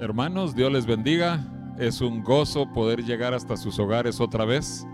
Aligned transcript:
Hermanos, 0.00 0.54
Dios 0.54 0.70
les 0.70 0.86
bendiga. 0.86 1.44
Es 1.76 2.00
un 2.00 2.22
gozo 2.22 2.72
poder 2.72 3.04
llegar 3.04 3.34
hasta 3.34 3.56
sus 3.56 3.80
hogares 3.80 4.20
otra 4.20 4.44
vez 4.44 4.86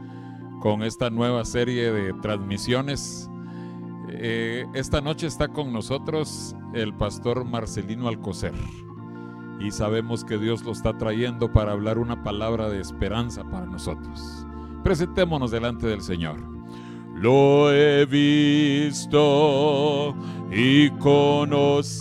con 0.60 0.82
esta 0.82 1.10
nueva 1.10 1.44
serie 1.44 1.92
de 1.92 2.14
transmisiones. 2.22 3.28
Eh, 4.08 4.64
esta 4.72 5.02
noche 5.02 5.26
está 5.26 5.48
con 5.48 5.74
nosotros 5.74 6.56
el 6.72 6.94
pastor 6.94 7.44
Marcelino 7.44 8.08
Alcocer 8.08 8.54
y 9.60 9.70
sabemos 9.70 10.24
que 10.24 10.38
Dios 10.38 10.64
lo 10.64 10.72
está 10.72 10.96
trayendo 10.96 11.52
para 11.52 11.72
hablar 11.72 11.98
una 11.98 12.22
palabra 12.22 12.70
de 12.70 12.80
esperanza 12.80 13.44
para 13.44 13.66
nosotros. 13.66 14.46
Presentémonos 14.82 15.50
delante 15.50 15.86
del 15.86 16.00
Señor. 16.00 16.40
Lo 17.14 17.70
he 17.72 18.06
visto 18.06 19.04
y 20.50 20.88
conocido 20.90 21.94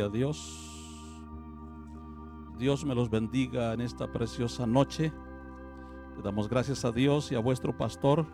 A 0.00 0.08
Dios. 0.08 0.66
Dios 2.58 2.86
me 2.86 2.94
los 2.94 3.10
bendiga 3.10 3.74
en 3.74 3.82
esta 3.82 4.10
preciosa 4.10 4.66
noche. 4.66 5.12
Le 6.16 6.22
damos 6.22 6.48
gracias 6.48 6.86
a 6.86 6.92
Dios 6.92 7.30
y 7.30 7.34
a 7.34 7.38
vuestro 7.40 7.76
pastor 7.76 8.26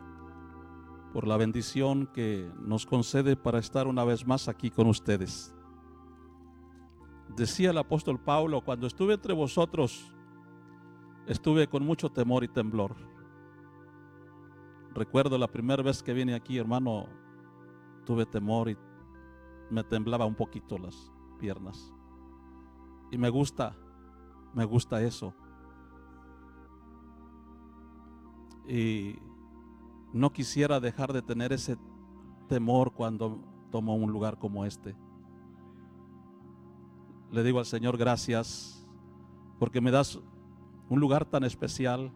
por 1.12 1.27
la 1.27 1.37
bendición 1.37 2.06
que 2.15 2.49
nos 2.60 2.87
concede 2.87 3.34
para 3.34 3.59
estar 3.59 3.88
una 3.88 4.04
vez 4.04 4.25
más 4.25 4.47
aquí 4.47 4.71
con 4.71 4.87
ustedes. 4.87 5.53
Decía 7.34 7.71
el 7.71 7.78
apóstol 7.78 8.21
Pablo, 8.21 8.60
cuando 8.60 8.87
estuve 8.87 9.15
entre 9.15 9.34
vosotros, 9.34 10.15
estuve 11.27 11.66
con 11.66 11.84
mucho 11.84 12.10
temor 12.10 12.44
y 12.44 12.48
temblor. 12.48 12.94
Recuerdo 14.94 15.37
la 15.37 15.48
primera 15.48 15.83
vez 15.83 16.00
que 16.00 16.12
vine 16.12 16.34
aquí, 16.34 16.59
hermano, 16.59 17.09
tuve 18.04 18.25
temor 18.25 18.71
y 18.71 18.77
me 19.69 19.83
temblaba 19.83 20.27
un 20.27 20.37
poquito 20.37 20.78
las 20.78 21.16
piernas. 21.36 21.92
Y 23.10 23.19
me 23.19 23.28
gusta, 23.28 23.76
me 24.54 24.64
gusta 24.64 25.02
eso. 25.02 25.34
Y 28.66 29.16
no 30.12 30.32
quisiera 30.32 30.80
dejar 30.80 31.12
de 31.12 31.22
tener 31.22 31.52
ese 31.52 31.76
temor 32.48 32.92
cuando 32.92 33.38
tomo 33.70 33.94
un 33.94 34.10
lugar 34.10 34.38
como 34.38 34.64
este. 34.64 34.97
Le 37.30 37.42
digo 37.42 37.58
al 37.58 37.66
Señor 37.66 37.97
gracias 37.97 38.86
porque 39.58 39.80
me 39.80 39.91
das 39.91 40.18
un 40.88 41.00
lugar 41.00 41.24
tan 41.24 41.44
especial 41.44 42.12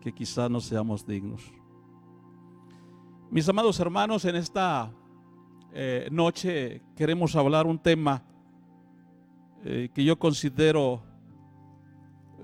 que 0.00 0.12
quizás 0.12 0.50
no 0.50 0.60
seamos 0.60 1.06
dignos. 1.06 1.52
Mis 3.30 3.48
amados 3.48 3.80
hermanos, 3.80 4.24
en 4.24 4.36
esta 4.36 4.92
eh, 5.76 6.08
noche 6.12 6.82
queremos 6.96 7.34
hablar 7.34 7.66
un 7.66 7.80
tema 7.80 8.22
eh, 9.64 9.90
que 9.92 10.04
yo 10.04 10.16
considero 10.16 11.02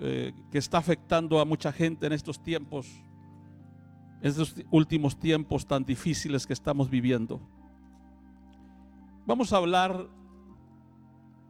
eh, 0.01 0.33
que 0.51 0.59
está 0.59 0.79
afectando 0.79 1.39
a 1.39 1.45
mucha 1.45 1.71
gente 1.71 2.09
en 2.09 2.13
estos 2.13 2.43
tiempos, 2.43 2.89
estos 4.21 4.57
últimos 4.73 5.17
tiempos 5.17 5.65
tan 5.65 5.85
difíciles 5.85 6.45
que 6.45 6.53
estamos 6.53 6.91
viviendo. 6.91 7.41
Vamos 9.27 9.53
a 9.53 9.59
hablar 9.59 10.09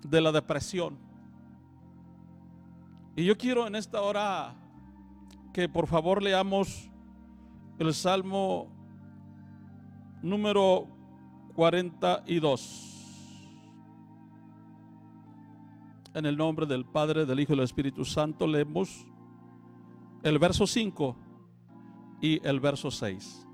de 0.07 0.21
la 0.21 0.33
depresión. 0.33 0.99
Y 3.17 3.25
yo 3.25 3.39
quiero 3.39 3.67
en 3.67 3.75
esta 3.75 4.03
hora 4.03 4.55
que 5.55 5.67
por 5.67 5.87
favor 5.87 6.23
leamos 6.23 6.91
el 7.79 7.95
Salmo 7.95 8.69
número 10.21 11.00
42. 11.61 12.97
En 16.15 16.25
el 16.25 16.35
nombre 16.35 16.65
del 16.65 16.87
Padre, 16.87 17.27
del 17.27 17.39
Hijo 17.39 17.53
y 17.53 17.57
del 17.57 17.67
Espíritu 17.67 18.03
Santo 18.07 18.47
leemos 18.47 19.05
el 20.23 20.39
verso 20.39 20.67
5 20.67 21.15
y 22.23 22.41
el 22.49 22.61
verso 22.61 22.91
6. 22.91 23.47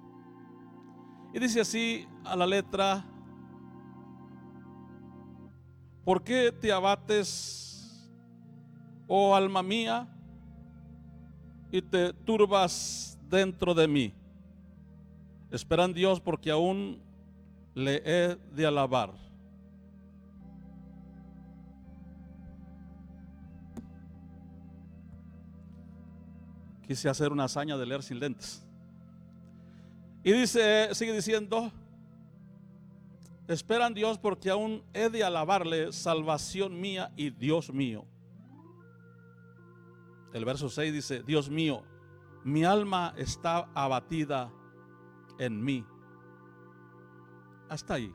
Y 1.35 1.41
dice 1.41 1.63
así 1.63 2.07
a 2.23 2.37
la 2.37 2.47
letra, 2.47 3.05
¿por 6.05 6.23
qué 6.23 6.53
te 6.53 6.71
abates, 6.71 8.09
oh 9.09 9.35
alma 9.35 9.65
mía, 9.65 10.07
y 11.73 11.83
te 11.83 12.13
turbas 12.13 13.19
dentro 13.29 13.75
de 13.75 13.89
mí? 13.89 14.15
Espera 15.51 15.87
en 15.87 15.93
Dios 15.93 16.21
porque 16.21 16.53
aún 16.53 17.05
le 17.77 18.03
he 18.07 18.37
de 18.55 18.67
alabar. 18.67 19.13
Quise 26.87 27.11
hacer 27.11 27.33
una 27.33 27.45
hazaña 27.45 27.77
de 27.77 27.85
leer 27.85 28.03
sin 28.03 28.19
lentes. 28.19 28.65
Y 30.25 30.33
dice, 30.33 30.95
sigue 30.95 31.13
diciendo, 31.13 31.71
espera 33.47 33.87
en 33.89 33.95
Dios 33.95 34.17
porque 34.17 34.49
aún 34.49 34.83
he 34.95 35.11
de 35.11 35.23
alabarle, 35.23 35.93
salvación 35.93 36.81
mía 36.81 37.13
y 37.15 37.29
Dios 37.29 37.71
mío. 37.75 38.07
El 40.33 40.47
verso 40.47 40.71
6 40.71 40.93
dice, 40.95 41.23
Dios 41.23 41.51
mío, 41.51 41.83
mi 42.43 42.65
alma 42.65 43.13
está 43.19 43.69
abatida 43.75 44.51
en 45.39 45.63
mí. 45.63 45.85
Hasta 47.69 47.95
ahí. 47.95 48.15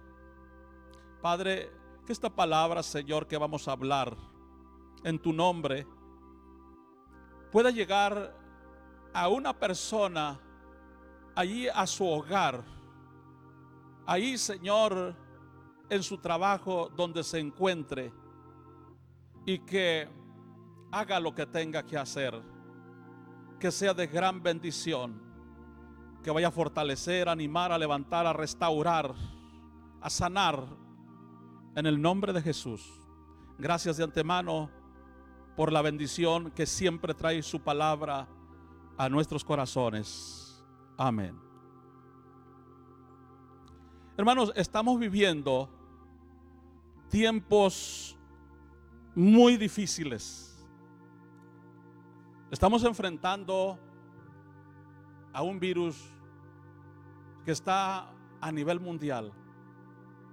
Padre, 1.21 1.71
que 2.06 2.13
esta 2.13 2.30
palabra, 2.30 2.81
Señor, 2.81 3.27
que 3.27 3.38
vamos 3.38 3.68
a 3.68 3.74
hablar 3.74 4.15
en 5.03 5.19
tu 5.19 5.33
nombre, 5.33 5.86
pueda 7.51 7.69
llegar 7.69 8.33
a 9.13 9.27
una 9.27 9.57
persona 9.57 10.39
allí 11.36 11.68
a 11.68 11.86
su 11.86 12.07
hogar, 12.07 12.63
ahí, 14.06 14.38
Señor, 14.38 15.15
en 15.89 16.04
su 16.04 16.18
trabajo 16.18 16.89
donde 16.95 17.24
se 17.24 17.39
encuentre 17.39 18.13
y 19.45 19.59
que 19.59 20.07
haga 20.92 21.19
lo 21.19 21.36
que 21.36 21.45
tenga 21.45 21.83
que 21.83 21.97
hacer, 21.97 22.42
que 23.59 23.71
sea 23.71 23.94
de 23.94 24.07
gran 24.07 24.42
bendición, 24.42 25.21
que 26.24 26.31
vaya 26.31 26.47
a 26.47 26.51
fortalecer, 26.51 27.27
animar, 27.27 27.71
a 27.71 27.77
levantar, 27.77 28.25
a 28.25 28.33
restaurar, 28.33 29.13
a 30.01 30.09
sanar 30.09 30.65
en 31.75 31.86
el 31.86 32.01
nombre 32.01 32.33
de 32.33 32.42
Jesús. 32.42 32.92
Gracias 33.57 33.98
de 33.98 34.03
antemano 34.03 34.69
por 35.56 35.71
la 35.71 35.81
bendición 35.81 36.51
que 36.51 36.65
siempre 36.65 37.13
trae 37.13 37.44
su 37.44 37.62
palabra 37.62 38.27
a 38.98 39.09
nuestros 39.09 39.44
corazones. 39.44 40.63
Amén. 40.98 41.39
Hermanos, 44.18 44.51
estamos 44.56 45.00
viviendo 45.00 45.69
tiempos 47.09 48.18
muy 49.15 49.57
difíciles. 49.57 50.65
Estamos 52.50 52.83
enfrentando 52.83 53.80
a 55.33 55.42
un 55.42 55.59
virus 55.59 55.97
que 57.45 57.51
está 57.51 58.12
a 58.39 58.51
nivel 58.51 58.80
mundial. 58.80 59.31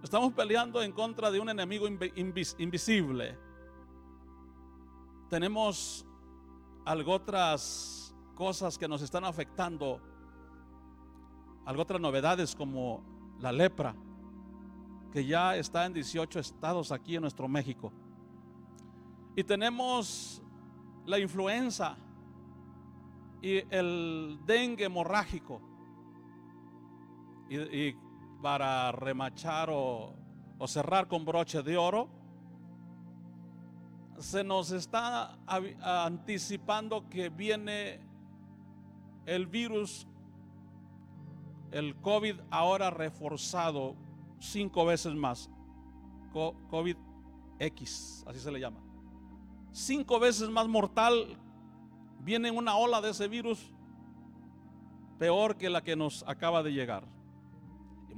Estamos 0.03 0.33
peleando 0.33 0.83
en 0.83 0.93
contra 0.93 1.31
de 1.31 1.41
un 1.41 1.49
enemigo 1.49 1.87
invisible. 1.89 3.37
Tenemos 5.29 6.07
algo 6.85 7.13
otras 7.13 8.15
cosas 8.35 8.79
que 8.79 8.87
nos 8.87 9.03
están 9.03 9.25
afectando, 9.25 10.01
algo 11.67 11.83
otras 11.83 12.01
novedades 12.01 12.55
como 12.55 13.03
la 13.41 13.51
lepra, 13.51 13.97
que 15.13 15.27
ya 15.27 15.57
está 15.57 15.85
en 15.85 15.95
18 15.95 16.39
estados 16.39 16.93
aquí 16.93 17.17
en 17.17 17.23
nuestro 17.23 17.49
México. 17.49 17.93
Y 19.35 19.43
tenemos 19.43 20.41
la 21.07 21.19
influenza 21.19 21.97
y 23.43 23.63
el 23.71 24.39
dengue 24.47 24.85
hemorrágico. 24.85 25.61
Y, 27.51 27.95
para 28.43 28.93
remachar 28.93 29.69
o, 29.71 30.15
cerrar 30.67 31.09
con 31.09 31.25
broche 31.25 31.63
de 31.63 31.77
oro, 31.77 32.09
se 34.19 34.43
nos 34.43 34.73
está 34.73 35.39
anticipando 36.07 37.09
que 37.09 37.29
viene 37.29 38.01
el 39.27 39.47
virus, 39.47 40.07
el 41.71 41.95
COVID 41.97 42.41
ahora 42.51 42.91
reforzado 42.91 43.95
cinco 44.39 44.85
veces 44.85 45.15
más. 45.15 45.51
COVID 46.33 46.97
X, 47.59 48.25
así 48.27 48.41
se 48.41 48.51
le 48.51 48.61
llama. 48.61 48.81
Cinco 49.73 50.19
veces 50.19 50.49
más 50.49 50.67
mortal. 50.67 51.37
Viene 52.21 52.51
una 52.51 52.77
ola 52.77 53.01
de 53.01 53.11
ese 53.11 53.29
virus 53.29 53.73
peor 55.19 55.57
que 55.57 55.71
la 55.71 55.83
que 55.83 55.97
nos 55.97 56.25
acaba 56.27 56.63
de 56.63 56.73
llegar. 56.73 57.05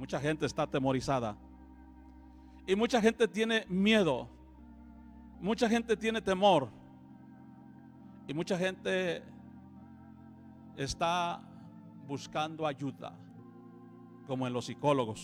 Mucha 0.01 0.19
gente 0.19 0.47
está 0.47 0.63
atemorizada. 0.63 1.37
Y 2.65 2.75
mucha 2.75 2.99
gente 2.99 3.27
tiene 3.27 3.67
miedo. 3.69 4.27
Mucha 5.39 5.69
gente 5.69 5.95
tiene 5.95 6.19
temor. 6.19 6.69
Y 8.27 8.33
mucha 8.33 8.57
gente 8.57 9.23
está 10.75 11.39
buscando 12.07 12.65
ayuda, 12.65 13.13
como 14.25 14.47
en 14.47 14.53
los 14.53 14.65
psicólogos. 14.65 15.21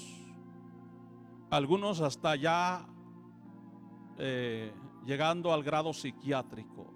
Algunos 1.50 2.00
hasta 2.00 2.35
ya 2.35 2.85
eh, 4.19 4.71
llegando 5.07 5.51
al 5.53 5.63
grado 5.63 5.91
psiquiátrico. 5.91 6.94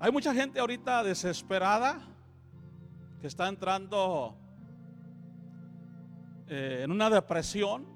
Hay 0.00 0.10
mucha 0.10 0.32
gente 0.32 0.58
ahorita 0.58 1.02
desesperada 1.02 2.00
que 3.20 3.26
está 3.26 3.46
entrando 3.46 4.47
eh, 6.48 6.80
en 6.82 6.90
una 6.90 7.10
depresión, 7.10 7.86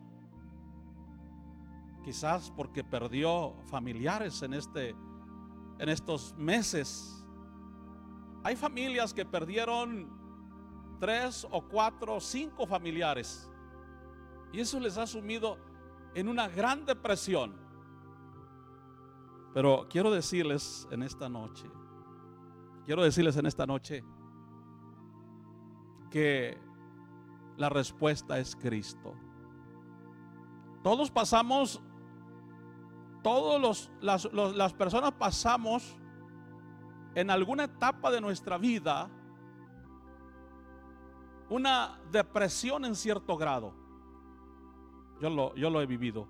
quizás 2.05 2.51
porque 2.55 2.85
perdió 2.85 3.55
familiares 3.71 4.43
en, 4.43 4.55
este, 4.55 4.95
en 5.79 5.89
estos 5.89 6.35
meses. 6.37 7.25
Hay 8.45 8.57
familias 8.57 9.15
que 9.15 9.25
perdieron 9.25 10.11
tres 11.01 11.47
o 11.51 11.63
cuatro 11.63 12.17
o 12.17 12.21
cinco 12.21 12.67
familiares 12.67 13.49
y 14.53 14.61
eso 14.61 14.79
les 14.79 14.99
ha 14.99 15.07
sumido 15.07 15.57
en 16.15 16.29
una 16.29 16.49
gran 16.49 16.85
depresión. 16.85 17.57
Pero 19.55 19.87
quiero 19.89 20.11
decirles 20.11 20.87
en 20.91 21.03
esta 21.03 21.29
noche, 21.29 21.71
quiero 22.85 23.03
decirles 23.03 23.37
en 23.37 23.47
esta 23.47 23.67
noche 23.67 24.05
que 26.11 26.59
la 27.57 27.69
respuesta 27.69 28.39
es 28.39 28.57
Cristo. 28.57 29.15
Todos 30.83 31.11
pasamos, 31.11 31.81
todos 33.23 33.61
los, 33.61 33.91
las, 34.01 34.33
las 34.33 34.73
personas 34.73 35.13
pasamos 35.13 35.97
en 37.15 37.31
alguna 37.31 37.65
etapa 37.65 38.11
de 38.11 38.21
nuestra 38.21 38.59
vida 38.59 39.11
una 41.49 42.01
depresión 42.11 42.85
en 42.85 42.95
cierto 42.95 43.37
grado. 43.37 43.75
Yo 45.21 45.29
lo, 45.29 45.55
yo 45.55 45.71
lo 45.71 45.81
he 45.81 45.87
vivido. 45.87 46.27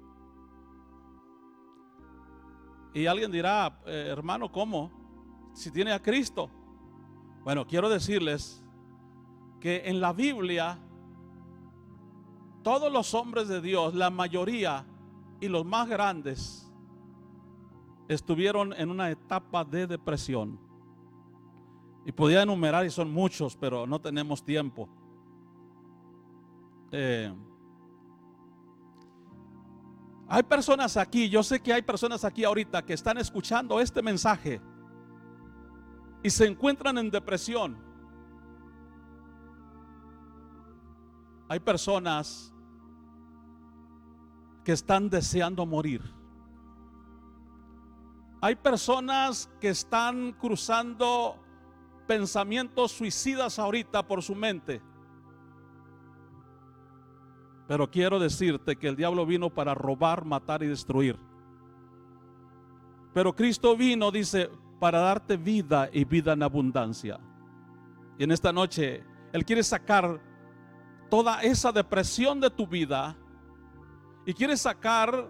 Y 2.92 3.06
alguien 3.06 3.30
dirá, 3.30 3.80
eh, 3.86 4.08
hermano, 4.10 4.50
¿cómo? 4.50 4.90
Si 5.54 5.70
tiene 5.70 5.92
a 5.92 6.02
Cristo. 6.02 6.50
Bueno, 7.44 7.66
quiero 7.66 7.88
decirles 7.88 8.64
que 9.60 9.82
en 9.86 10.00
la 10.00 10.12
Biblia 10.12 10.78
todos 12.62 12.92
los 12.92 13.14
hombres 13.14 13.48
de 13.48 13.60
Dios, 13.60 13.94
la 13.94 14.10
mayoría 14.10 14.84
y 15.40 15.48
los 15.48 15.64
más 15.64 15.88
grandes, 15.88 16.70
estuvieron 18.08 18.72
en 18.74 18.90
una 18.90 19.10
etapa 19.10 19.64
de 19.64 19.86
depresión. 19.86 20.58
Y 22.04 22.12
podía 22.12 22.42
enumerar 22.42 22.84
y 22.84 22.90
son 22.90 23.12
muchos, 23.12 23.56
pero 23.56 23.86
no 23.86 24.00
tenemos 24.00 24.44
tiempo. 24.44 24.88
Eh, 26.90 27.32
hay 30.28 30.42
personas 30.42 30.96
aquí, 30.96 31.28
yo 31.28 31.42
sé 31.42 31.60
que 31.60 31.72
hay 31.72 31.82
personas 31.82 32.24
aquí 32.24 32.44
ahorita 32.44 32.84
que 32.84 32.94
están 32.94 33.18
escuchando 33.18 33.80
este 33.80 34.02
mensaje 34.02 34.60
y 36.22 36.30
se 36.30 36.46
encuentran 36.46 36.98
en 36.98 37.10
depresión. 37.10 37.91
Hay 41.52 41.60
personas 41.60 42.50
que 44.64 44.72
están 44.72 45.10
deseando 45.10 45.66
morir. 45.66 46.00
Hay 48.40 48.54
personas 48.56 49.50
que 49.60 49.68
están 49.68 50.32
cruzando 50.32 51.36
pensamientos 52.06 52.92
suicidas 52.92 53.58
ahorita 53.58 54.02
por 54.02 54.22
su 54.22 54.34
mente. 54.34 54.80
Pero 57.68 57.90
quiero 57.90 58.18
decirte 58.18 58.76
que 58.76 58.88
el 58.88 58.96
diablo 58.96 59.26
vino 59.26 59.50
para 59.50 59.74
robar, 59.74 60.24
matar 60.24 60.62
y 60.62 60.68
destruir. 60.68 61.18
Pero 63.12 63.36
Cristo 63.36 63.76
vino, 63.76 64.10
dice, 64.10 64.48
para 64.80 65.00
darte 65.00 65.36
vida 65.36 65.90
y 65.92 66.06
vida 66.06 66.32
en 66.32 66.44
abundancia. 66.44 67.20
Y 68.16 68.24
en 68.24 68.30
esta 68.30 68.54
noche 68.54 69.04
Él 69.34 69.44
quiere 69.44 69.62
sacar 69.62 70.31
toda 71.12 71.42
esa 71.42 71.70
depresión 71.70 72.40
de 72.40 72.48
tu 72.48 72.66
vida 72.66 73.14
y 74.24 74.32
quiere 74.32 74.56
sacar 74.56 75.28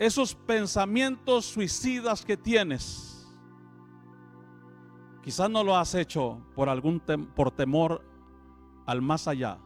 esos 0.00 0.34
pensamientos 0.34 1.44
suicidas 1.44 2.24
que 2.24 2.36
tienes 2.36 3.16
Quizás 5.22 5.48
no 5.48 5.62
lo 5.62 5.76
has 5.76 5.94
hecho 5.94 6.40
por 6.56 6.68
algún 6.68 7.00
por 7.34 7.52
temor 7.52 8.00
al 8.86 9.00
más 9.02 9.26
allá. 9.26 9.58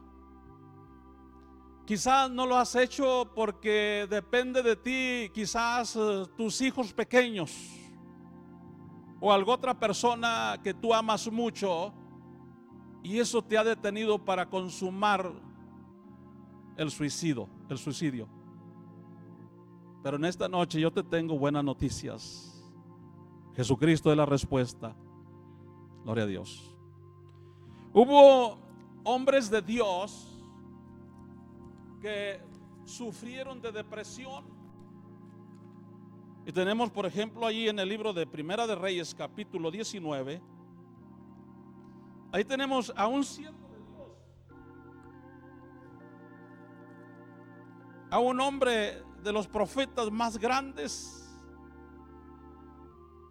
Quizás 1.85 2.29
no 2.29 2.45
lo 2.47 2.57
has 2.57 2.75
hecho 2.75 3.31
porque 3.35 4.07
depende 4.09 4.61
de 4.63 4.75
ti, 4.75 5.31
quizás 5.31 5.95
eh, 5.95 6.25
tus 6.35 6.61
hijos 6.61 6.93
pequeños 6.93 7.51
o 9.19 9.31
alguna 9.31 9.55
otra 9.55 9.79
persona 9.79 10.59
que 10.63 10.73
tú 10.73 10.95
amas 10.95 11.31
mucho 11.31 11.93
y 13.03 13.19
eso 13.19 13.41
te 13.41 13.57
ha 13.57 13.63
detenido 13.63 14.19
para 14.19 14.49
consumar 14.49 15.31
el 16.77 16.91
suicidio, 16.91 17.47
el 17.69 17.77
suicidio. 17.77 18.27
Pero 20.03 20.17
en 20.17 20.25
esta 20.25 20.47
noche 20.47 20.79
yo 20.79 20.91
te 20.91 21.03
tengo 21.03 21.37
buenas 21.37 21.63
noticias. 21.63 22.63
Jesucristo 23.55 24.11
es 24.11 24.17
la 24.17 24.25
respuesta. 24.25 24.95
Gloria 26.03 26.23
a 26.23 26.27
Dios. 26.27 26.75
Hubo 27.93 28.57
hombres 29.03 29.49
de 29.49 29.61
Dios 29.61 30.27
que 32.01 32.39
sufrieron 32.85 33.61
de 33.61 33.71
depresión. 33.71 34.43
Y 36.45 36.51
tenemos, 36.51 36.89
por 36.89 37.05
ejemplo, 37.05 37.45
allí 37.45 37.69
en 37.69 37.77
el 37.77 37.87
libro 37.87 38.13
de 38.13 38.25
Primera 38.25 38.65
de 38.65 38.75
Reyes, 38.75 39.13
capítulo 39.13 39.69
19. 39.69 40.41
Ahí 42.31 42.45
tenemos 42.45 42.93
a 42.95 43.07
un 43.07 43.23
siervo 43.25 43.67
de 43.67 43.79
Dios. 43.79 44.09
A 48.09 48.19
un 48.19 48.39
hombre 48.39 49.03
de 49.21 49.33
los 49.33 49.47
profetas 49.47 50.09
más 50.09 50.37
grandes 50.37 51.17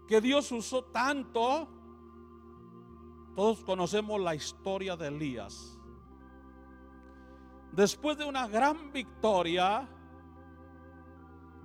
que 0.07 0.21
Dios 0.21 0.52
usó 0.52 0.85
tanto. 0.85 1.69
Todos 3.35 3.64
conocemos 3.64 4.21
la 4.21 4.35
historia 4.35 4.97
de 4.97 5.09
Elías. 5.09 5.78
Después 7.73 8.19
de 8.19 8.25
una 8.25 8.49
gran 8.49 8.92
victoria, 8.92 9.88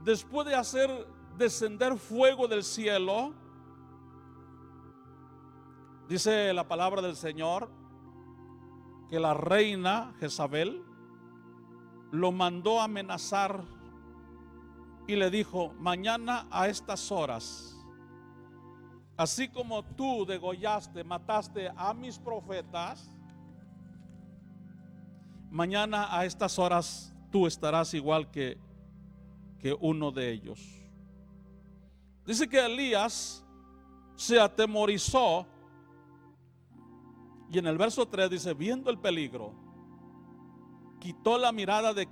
después 0.03 0.47
de 0.47 0.55
hacer 0.55 0.89
descender 1.35 1.97
fuego 1.97 2.47
del 2.47 2.63
cielo, 2.63 3.33
dice 6.07 6.53
la 6.53 6.67
palabra 6.67 7.01
del 7.01 7.15
Señor 7.15 7.69
que 9.09 9.19
la 9.19 9.33
reina 9.33 10.13
Jezabel 10.19 10.83
lo 12.11 12.31
mandó 12.31 12.79
a 12.79 12.85
amenazar 12.85 13.63
y 15.07 15.15
le 15.15 15.29
dijo, 15.29 15.73
mañana 15.77 16.47
a 16.49 16.67
estas 16.67 17.11
horas, 17.11 17.75
así 19.17 19.47
como 19.49 19.83
tú 19.83 20.25
degollaste, 20.25 21.03
mataste 21.03 21.71
a 21.75 21.93
mis 21.93 22.17
profetas, 22.17 23.07
mañana 25.51 26.17
a 26.17 26.25
estas 26.25 26.57
horas 26.57 27.13
tú 27.31 27.45
estarás 27.45 27.93
igual 27.93 28.31
que, 28.31 28.57
que 29.59 29.75
uno 29.79 30.11
de 30.11 30.31
ellos. 30.31 30.59
Dice 32.25 32.49
que 32.49 32.65
Elías 32.65 33.45
se 34.15 34.39
atemorizó 34.39 35.45
y 37.55 37.57
en 37.57 37.67
el 37.67 37.77
verso 37.77 38.05
3 38.05 38.29
dice, 38.29 38.53
viendo 38.53 38.91
el 38.91 38.97
peligro, 38.97 39.53
quitó 40.99 41.37
la 41.37 41.53
mirada 41.53 41.93
de, 41.93 42.05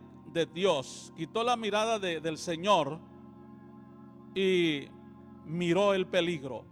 Dios, 0.54 1.12
quitó 1.18 1.44
la 1.44 1.58
mirada 1.58 2.00
de, 2.00 2.22
del 2.22 2.38
Señor 2.38 2.98
y 4.34 4.88
miró 5.44 5.94
el 5.94 6.08
peligro. 6.08 6.64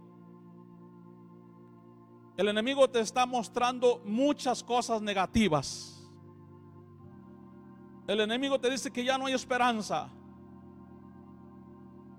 El 2.38 2.48
enemigo 2.48 2.88
te 2.88 3.00
está 3.00 3.26
mostrando 3.26 4.00
muchas 4.06 4.64
cosas 4.64 5.02
negativas. 5.02 6.10
El 8.06 8.20
enemigo 8.20 8.58
te 8.58 8.70
dice 8.70 8.90
que 8.90 9.04
ya 9.04 9.18
no 9.18 9.26
hay 9.26 9.34
esperanza. 9.34 10.08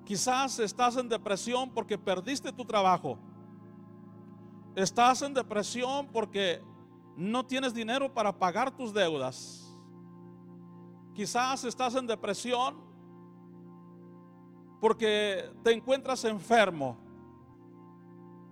Quizás 0.06 0.60
estás 0.60 0.98
en 0.98 1.10
depresión 1.10 1.72
porque 1.72 1.98
perdiste 1.98 2.54
tu 2.54 2.64
trabajo. 2.64 3.18
Estás 4.76 5.22
en 5.22 5.34
depresión 5.34 6.08
porque 6.08 6.62
no 7.16 7.46
tienes 7.46 7.74
dinero 7.74 8.12
para 8.14 8.38
pagar 8.38 8.76
tus 8.76 8.94
deudas. 8.94 9.60
Quizás 11.14 11.64
estás 11.64 11.94
en 11.96 12.08
depresión 12.08 12.76
porque 14.82 15.52
te 15.64 15.72
encuentras 15.72 16.26
enfermo. 16.26 16.98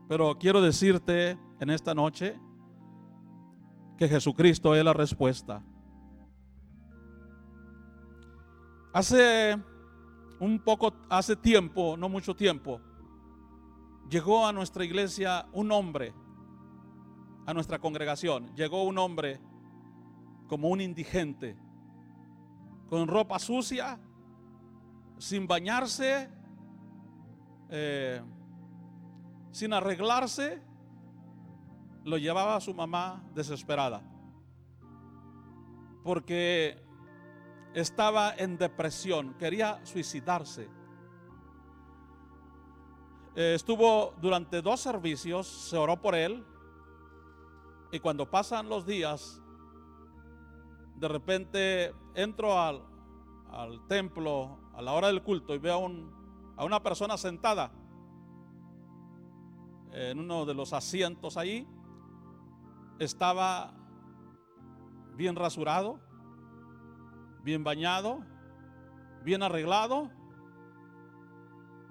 Pero 0.08 0.38
quiero 0.38 0.62
decirte 0.62 1.40
en 1.60 1.70
esta 1.70 1.94
noche 1.96 2.40
que 3.98 4.08
Jesucristo 4.08 4.76
es 4.76 4.84
la 4.86 4.94
respuesta. 4.94 5.64
Hace 8.94 9.58
un 10.40 10.60
poco, 10.60 10.94
hace 11.10 11.36
tiempo, 11.36 11.96
no 11.98 12.10
mucho 12.10 12.36
tiempo, 12.36 12.82
llegó 14.10 14.46
a 14.46 14.54
nuestra 14.54 14.84
iglesia 14.84 15.48
un 15.54 15.72
hombre, 15.72 16.14
a 17.46 17.54
nuestra 17.54 17.80
congregación, 17.80 18.54
llegó 18.56 18.84
un 18.84 18.98
hombre 18.98 19.40
como 20.48 20.70
un 20.70 20.82
indigente, 20.82 21.58
con 22.90 23.08
ropa 23.08 23.40
sucia, 23.40 24.00
sin 25.18 25.48
bañarse, 25.48 26.30
eh, 27.70 28.22
sin 29.52 29.74
arreglarse, 29.74 30.62
lo 32.04 32.18
llevaba 32.18 32.56
a 32.56 32.62
su 32.62 32.74
mamá 32.74 33.24
desesperada, 33.34 34.02
porque 36.04 36.84
estaba 37.74 38.34
en 38.36 38.58
depresión, 38.58 39.36
quería 39.36 39.80
suicidarse. 39.86 40.81
Eh, 43.36 43.54
estuvo 43.56 44.14
durante 44.22 44.62
dos 44.62 44.80
servicios, 44.82 45.48
se 45.48 45.78
oró 45.78 45.96
por 46.02 46.16
él, 46.16 46.46
y 47.92 48.00
cuando 48.00 48.30
pasan 48.30 48.70
los 48.70 48.86
días, 48.86 49.42
de 50.96 51.08
repente 51.08 51.96
entro 52.16 52.60
al, 52.60 52.84
al 53.50 53.88
templo 53.88 54.60
a 54.74 54.82
la 54.82 54.94
hora 54.94 55.08
del 55.08 55.24
culto 55.24 55.54
y 55.56 55.58
veo 55.58 55.74
a, 55.74 55.78
un, 55.78 56.54
a 56.58 56.64
una 56.64 56.82
persona 56.82 57.18
sentada 57.18 57.72
en 59.92 60.20
uno 60.20 60.46
de 60.46 60.54
los 60.54 60.74
asientos 60.74 61.38
ahí. 61.38 61.68
Estaba 63.00 63.74
bien 65.16 65.36
rasurado, 65.36 66.00
bien 67.44 67.64
bañado, 67.64 68.20
bien 69.24 69.44
arreglado. 69.44 70.10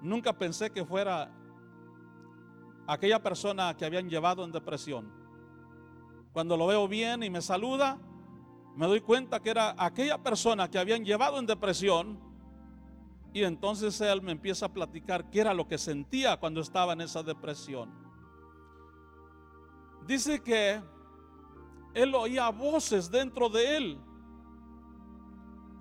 Nunca 0.01 0.33
pensé 0.33 0.71
que 0.71 0.83
fuera 0.85 1.31
aquella 2.87 3.21
persona 3.21 3.75
que 3.75 3.85
habían 3.85 4.09
llevado 4.09 4.43
en 4.43 4.51
depresión. 4.51 5.11
Cuando 6.33 6.57
lo 6.57 6.67
veo 6.67 6.87
bien 6.87 7.23
y 7.23 7.29
me 7.29 7.41
saluda, 7.41 7.99
me 8.75 8.87
doy 8.87 9.01
cuenta 9.01 9.39
que 9.39 9.49
era 9.49 9.75
aquella 9.77 10.17
persona 10.17 10.69
que 10.69 10.79
habían 10.79 11.03
llevado 11.03 11.37
en 11.39 11.45
depresión. 11.45 12.19
Y 13.33 13.43
entonces 13.43 13.99
él 14.01 14.21
me 14.21 14.31
empieza 14.31 14.65
a 14.65 14.73
platicar 14.73 15.29
qué 15.29 15.41
era 15.41 15.53
lo 15.53 15.67
que 15.67 15.77
sentía 15.77 16.37
cuando 16.37 16.61
estaba 16.61 16.93
en 16.93 17.01
esa 17.01 17.23
depresión. 17.23 17.93
Dice 20.05 20.41
que 20.41 20.81
él 21.93 22.15
oía 22.15 22.49
voces 22.49 23.09
dentro 23.09 23.49
de 23.49 23.77
él 23.77 24.01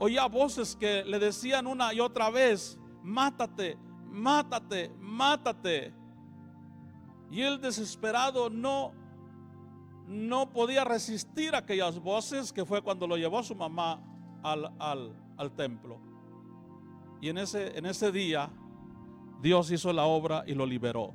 oía 0.00 0.26
voces 0.26 0.74
que 0.76 1.04
le 1.04 1.18
decían 1.18 1.66
una 1.66 1.92
y 1.92 2.00
otra 2.00 2.30
vez, 2.30 2.80
mátate, 3.02 3.78
mátate, 4.10 4.90
mátate. 4.98 5.94
Y 7.30 7.42
él 7.42 7.60
desesperado 7.60 8.50
no, 8.50 8.92
no 10.06 10.52
podía 10.52 10.84
resistir 10.84 11.54
aquellas 11.54 11.98
voces 12.00 12.52
que 12.52 12.64
fue 12.64 12.82
cuando 12.82 13.06
lo 13.06 13.16
llevó 13.16 13.42
su 13.42 13.54
mamá 13.54 14.02
al, 14.42 14.72
al 15.36 15.52
templo. 15.56 16.00
Y 17.20 17.28
en 17.28 17.38
ese, 17.38 17.76
en 17.78 17.86
ese 17.86 18.10
día 18.10 18.50
Dios 19.40 19.70
hizo 19.70 19.92
la 19.92 20.04
obra 20.04 20.44
y 20.46 20.54
lo 20.54 20.66
liberó. 20.66 21.14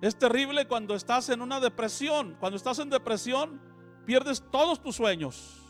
Es 0.00 0.16
terrible 0.16 0.66
cuando 0.68 0.94
estás 0.94 1.28
en 1.28 1.42
una 1.42 1.60
depresión. 1.60 2.36
Cuando 2.38 2.56
estás 2.56 2.78
en 2.78 2.90
depresión, 2.90 3.60
pierdes 4.06 4.42
todos 4.50 4.80
tus 4.80 4.96
sueños. 4.96 5.60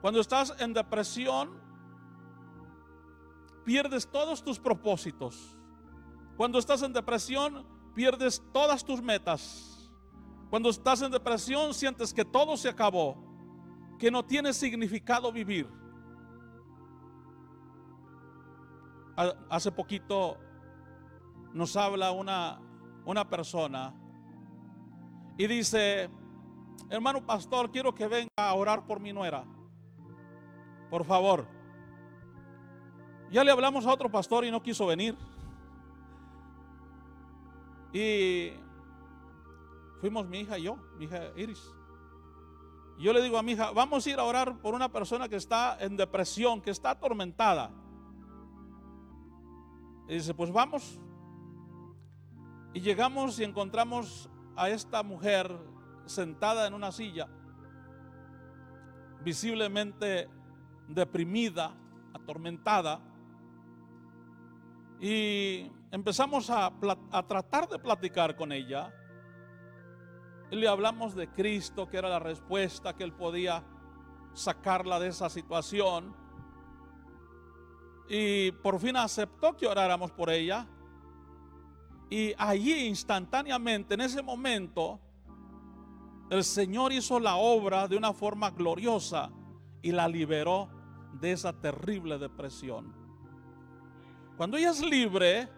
Cuando 0.00 0.20
estás 0.20 0.54
en 0.58 0.74
depresión, 0.74 1.60
pierdes 3.64 4.10
todos 4.10 4.42
tus 4.42 4.58
propósitos. 4.58 5.56
Cuando 6.36 6.58
estás 6.58 6.82
en 6.82 6.92
depresión, 6.92 7.66
pierdes 7.94 8.42
todas 8.52 8.84
tus 8.84 9.02
metas. 9.02 9.90
Cuando 10.50 10.68
estás 10.70 11.02
en 11.02 11.10
depresión, 11.10 11.72
sientes 11.72 12.12
que 12.12 12.24
todo 12.24 12.56
se 12.56 12.68
acabó, 12.68 13.16
que 13.98 14.10
no 14.10 14.24
tiene 14.24 14.52
significado 14.52 15.32
vivir. 15.32 15.68
Hace 19.48 19.70
poquito 19.70 20.38
nos 21.52 21.76
habla 21.76 22.12
una, 22.12 22.60
una 23.04 23.28
persona 23.28 23.94
y 25.36 25.46
dice, 25.46 26.10
hermano 26.90 27.24
pastor, 27.24 27.70
quiero 27.70 27.94
que 27.94 28.06
venga 28.06 28.30
a 28.36 28.54
orar 28.54 28.86
por 28.86 29.00
mi 29.00 29.12
nuera. 29.12 29.44
Por 30.90 31.04
favor. 31.04 31.61
Ya 33.32 33.42
le 33.42 33.50
hablamos 33.50 33.86
a 33.86 33.92
otro 33.92 34.10
pastor 34.10 34.44
y 34.44 34.50
no 34.50 34.62
quiso 34.62 34.84
venir. 34.86 35.16
Y 37.90 38.52
fuimos 40.00 40.28
mi 40.28 40.40
hija 40.40 40.58
y 40.58 40.64
yo, 40.64 40.76
mi 40.98 41.06
hija 41.06 41.32
Iris. 41.34 41.74
Yo 42.98 43.10
le 43.14 43.22
digo 43.22 43.38
a 43.38 43.42
mi 43.42 43.52
hija, 43.52 43.70
vamos 43.70 44.06
a 44.06 44.10
ir 44.10 44.18
a 44.18 44.24
orar 44.24 44.58
por 44.58 44.74
una 44.74 44.90
persona 44.90 45.30
que 45.30 45.36
está 45.36 45.78
en 45.80 45.96
depresión, 45.96 46.60
que 46.60 46.70
está 46.70 46.90
atormentada. 46.90 47.70
Y 50.08 50.14
dice, 50.14 50.34
pues 50.34 50.52
vamos. 50.52 51.00
Y 52.74 52.80
llegamos 52.80 53.40
y 53.40 53.44
encontramos 53.44 54.28
a 54.56 54.68
esta 54.68 55.02
mujer 55.02 55.50
sentada 56.04 56.66
en 56.66 56.74
una 56.74 56.92
silla, 56.92 57.28
visiblemente 59.24 60.28
deprimida, 60.86 61.74
atormentada. 62.12 63.00
Y 65.02 65.68
empezamos 65.90 66.48
a, 66.48 66.72
tratar 67.26 67.68
de 67.68 67.80
platicar 67.80 68.36
con 68.36 68.52
ella. 68.52 68.94
Y 70.48 70.54
le 70.54 70.68
hablamos 70.68 71.16
de 71.16 71.28
Cristo, 71.28 71.88
que 71.88 71.96
era 71.96 72.08
la 72.08 72.20
respuesta, 72.20 72.94
que 72.94 73.02
Él 73.02 73.12
podía 73.12 73.64
sacarla 74.32 75.00
de 75.00 75.08
esa 75.08 75.28
situación. 75.28 76.14
Y 78.08 78.52
por 78.52 78.78
fin 78.78 78.96
aceptó 78.96 79.56
que 79.56 79.66
oráramos 79.66 80.12
por 80.12 80.30
ella. 80.30 80.68
Y 82.08 82.32
allí 82.38 82.86
instantáneamente, 82.86 83.94
en 83.94 84.02
ese 84.02 84.22
momento, 84.22 85.00
el 86.30 86.44
Señor 86.44 86.92
hizo 86.92 87.18
la 87.18 87.34
obra 87.34 87.88
de 87.88 87.96
una 87.96 88.12
forma 88.12 88.50
gloriosa 88.50 89.32
y 89.82 89.90
la 89.90 90.06
liberó 90.06 90.68
de 91.14 91.32
esa 91.32 91.52
terrible 91.52 92.18
depresión. 92.18 93.01
Cuando 94.36 94.56
ella 94.56 94.70
es 94.70 94.80
libre, 94.80 95.48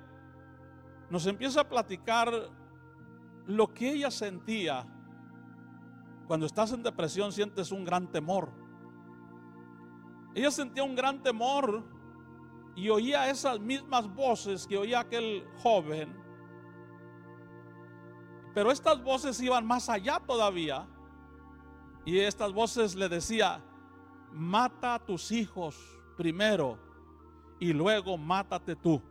nos 1.10 1.26
empieza 1.26 1.60
a 1.60 1.68
platicar 1.68 2.32
lo 3.46 3.72
que 3.72 3.92
ella 3.92 4.10
sentía. 4.10 4.86
Cuando 6.26 6.46
estás 6.46 6.72
en 6.72 6.82
depresión 6.82 7.32
sientes 7.32 7.72
un 7.72 7.84
gran 7.84 8.10
temor. 8.10 8.50
Ella 10.34 10.50
sentía 10.50 10.82
un 10.82 10.94
gran 10.94 11.22
temor 11.22 11.84
y 12.74 12.88
oía 12.88 13.30
esas 13.30 13.60
mismas 13.60 14.12
voces 14.12 14.66
que 14.66 14.76
oía 14.76 15.00
aquel 15.00 15.46
joven 15.62 16.24
pero 18.54 18.70
estas 18.70 19.02
voces 19.02 19.40
iban 19.40 19.66
más 19.66 19.88
allá 19.88 20.20
todavía. 20.24 20.86
Y 22.06 22.20
estas 22.20 22.52
voces 22.52 22.94
le 22.94 23.08
decía, 23.08 23.60
mata 24.30 24.94
a 24.94 25.04
tus 25.04 25.32
hijos 25.32 25.76
primero 26.16 26.78
y 27.58 27.72
luego 27.72 28.16
mátate 28.18 28.76
tú. 28.76 29.02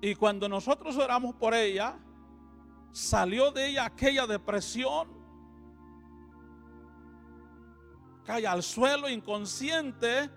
Y 0.00 0.14
cuando 0.14 0.48
nosotros 0.48 0.96
oramos 0.96 1.34
por 1.34 1.54
ella, 1.54 1.98
salió 2.92 3.50
de 3.50 3.68
ella 3.68 3.86
aquella 3.86 4.26
depresión, 4.26 5.08
cae 8.24 8.46
al 8.46 8.62
suelo 8.62 9.08
inconsciente 9.08 10.30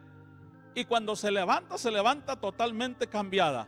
y 0.73 0.85
cuando 0.85 1.15
se 1.15 1.29
levanta, 1.29 1.77
se 1.77 1.91
levanta 1.91 2.39
totalmente 2.39 3.07
cambiada 3.07 3.67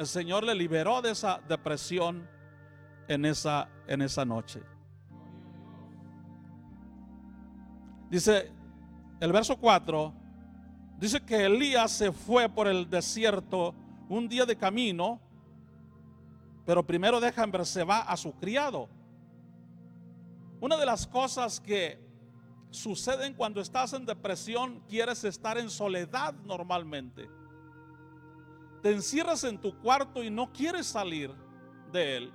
el 0.00 0.06
Señor 0.06 0.44
le 0.44 0.54
liberó 0.54 1.02
de 1.02 1.10
esa 1.10 1.42
depresión 1.46 2.26
en 3.06 3.26
esa, 3.26 3.68
en 3.86 4.00
esa 4.00 4.24
noche. 4.24 4.62
Dice 8.08 8.50
el 9.20 9.30
verso 9.30 9.58
4, 9.58 10.14
dice 11.00 11.20
que 11.20 11.46
Elías 11.46 11.90
se 11.90 12.12
fue 12.12 12.48
por 12.48 12.68
el 12.68 12.88
desierto 12.88 13.74
un 14.08 14.28
día 14.28 14.46
de 14.46 14.56
camino, 14.56 15.20
pero 16.64 16.86
primero 16.86 17.18
deja 17.20 17.42
en 17.42 17.50
Berseba 17.50 18.00
a 18.00 18.16
su 18.16 18.32
criado. 18.34 18.88
Una 20.60 20.76
de 20.76 20.86
las 20.86 21.06
cosas 21.06 21.58
que 21.58 21.98
suceden 22.70 23.34
cuando 23.34 23.60
estás 23.60 23.94
en 23.94 24.06
depresión, 24.06 24.80
quieres 24.88 25.24
estar 25.24 25.58
en 25.58 25.70
soledad 25.70 26.34
normalmente 26.44 27.28
te 28.82 28.90
encierras 28.90 29.44
en 29.44 29.58
tu 29.58 29.76
cuarto 29.78 30.22
y 30.22 30.30
no 30.30 30.52
quieres 30.52 30.86
salir 30.86 31.32
de 31.92 32.16
él, 32.16 32.32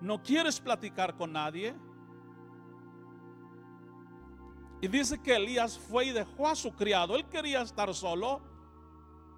no 0.00 0.22
quieres 0.22 0.60
platicar 0.60 1.16
con 1.16 1.32
nadie. 1.32 1.74
Y 4.80 4.88
dice 4.88 5.20
que 5.20 5.36
Elías 5.36 5.78
fue 5.78 6.06
y 6.06 6.12
dejó 6.12 6.48
a 6.48 6.54
su 6.54 6.72
criado. 6.72 7.16
Él 7.16 7.26
quería 7.26 7.62
estar 7.62 7.92
solo. 7.94 8.40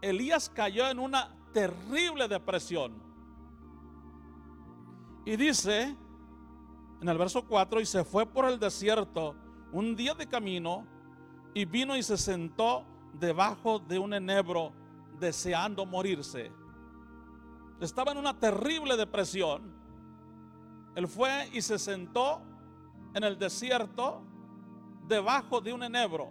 Elías 0.01 0.49
cayó 0.49 0.89
en 0.89 0.99
una 0.99 1.35
terrible 1.53 2.29
depresión. 2.29 2.93
Y 5.25 5.37
dice 5.37 5.97
en 7.01 7.09
el 7.09 7.19
verso 7.19 7.45
4, 7.45 7.81
y 7.81 7.87
se 7.87 8.05
fue 8.05 8.25
por 8.27 8.45
el 8.45 8.61
desierto 8.61 9.35
un 9.73 9.97
día 9.97 10.15
de 10.15 10.29
camino 10.29 10.87
y 11.53 11.65
vino 11.65 11.97
y 11.97 12.03
se 12.05 12.17
sentó 12.17 12.85
debajo 13.19 13.81
de 13.81 13.99
un 13.99 14.15
enebro 14.15 14.73
deseando 15.19 15.85
morirse. 15.85 16.53
Estaba 17.81 18.13
en 18.13 18.19
una 18.19 18.39
terrible 18.39 18.97
depresión. 18.97 19.75
Él 20.95 21.09
fue 21.09 21.49
y 21.53 21.61
se 21.61 21.77
sentó 21.77 22.41
en 23.15 23.25
el 23.25 23.37
desierto 23.37 24.23
debajo 25.09 25.61
de 25.61 25.73
un 25.73 25.83
enebro. 25.83 26.31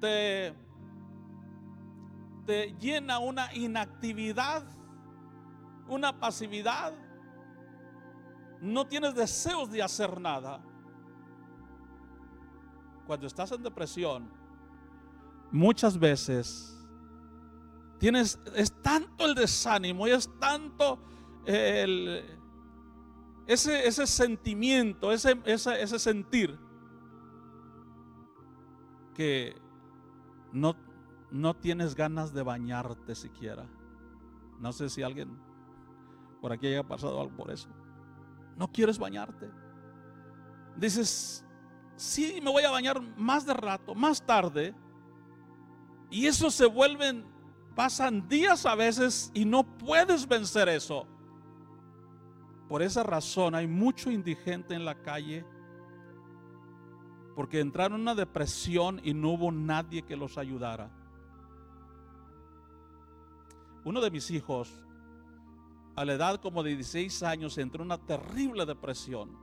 Te, 0.00 0.54
te 2.46 2.74
llena 2.78 3.18
una 3.18 3.52
inactividad, 3.54 4.64
una 5.88 6.18
pasividad. 6.18 6.92
No 8.60 8.86
tienes 8.86 9.14
deseos 9.14 9.70
de 9.70 9.82
hacer 9.82 10.20
nada. 10.20 10.62
Cuando 13.06 13.26
estás 13.26 13.52
en 13.52 13.62
depresión, 13.62 14.30
muchas 15.52 15.98
veces 15.98 16.76
Tienes, 17.98 18.38
es 18.54 18.72
tanto 18.82 19.24
el 19.24 19.34
desánimo 19.34 20.06
y 20.06 20.10
es 20.10 20.28
tanto 20.38 20.98
el, 21.46 22.22
ese, 23.46 23.86
ese 23.86 24.06
sentimiento, 24.06 25.12
ese, 25.12 25.40
ese, 25.46 25.82
ese 25.82 25.98
sentir 25.98 26.58
que 29.16 29.56
no, 30.52 30.76
no 31.30 31.54
tienes 31.54 31.94
ganas 31.94 32.32
de 32.32 32.42
bañarte 32.42 33.14
siquiera. 33.14 33.66
No 34.60 34.72
sé 34.72 34.88
si 34.88 35.02
alguien 35.02 35.38
por 36.40 36.52
aquí 36.52 36.66
haya 36.66 36.82
pasado 36.82 37.20
algo 37.20 37.36
por 37.36 37.50
eso. 37.50 37.68
No 38.56 38.70
quieres 38.70 38.98
bañarte. 38.98 39.50
Dices, 40.76 41.44
sí, 41.96 42.40
me 42.42 42.50
voy 42.50 42.64
a 42.64 42.70
bañar 42.70 43.00
más 43.16 43.46
de 43.46 43.54
rato, 43.54 43.94
más 43.94 44.24
tarde. 44.24 44.74
Y 46.10 46.26
eso 46.26 46.50
se 46.50 46.66
vuelven 46.66 47.24
Pasan 47.76 48.26
días 48.26 48.64
a 48.64 48.74
veces 48.74 49.30
y 49.34 49.44
no 49.44 49.62
puedes 49.62 50.26
vencer 50.26 50.66
eso. 50.70 51.06
Por 52.70 52.80
esa 52.80 53.02
razón 53.02 53.54
hay 53.54 53.66
mucho 53.66 54.10
indigente 54.10 54.74
en 54.74 54.86
la 54.86 54.94
calle 55.02 55.44
porque 57.36 57.60
entraron 57.60 57.96
en 57.96 58.00
una 58.00 58.14
depresión 58.14 58.98
y 59.04 59.12
no 59.12 59.32
hubo 59.32 59.52
nadie 59.52 60.02
que 60.02 60.16
los 60.16 60.38
ayudara. 60.38 60.90
Uno 63.84 64.00
de 64.00 64.10
mis 64.10 64.30
hijos, 64.30 64.72
a 65.94 66.04
la 66.06 66.14
edad 66.14 66.40
como 66.40 66.62
de 66.62 66.70
16 66.70 67.22
años, 67.24 67.58
entró 67.58 67.82
en 67.82 67.88
una 67.88 67.98
terrible 67.98 68.64
depresión. 68.64 69.36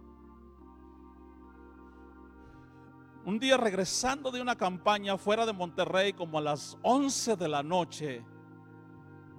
Un 3.26 3.38
día 3.38 3.58
regresando 3.58 4.32
de 4.32 4.42
una 4.42 4.56
campaña 4.56 5.16
fuera 5.16 5.46
de 5.46 5.54
Monterrey 5.54 6.14
como 6.14 6.40
a 6.40 6.42
las 6.42 6.76
11 6.82 7.36
de 7.36 7.48
la 7.48 7.62
noche, 7.62 8.26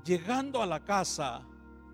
llegando 0.04 0.62
a 0.62 0.66
la 0.66 0.84
casa, 0.84 1.44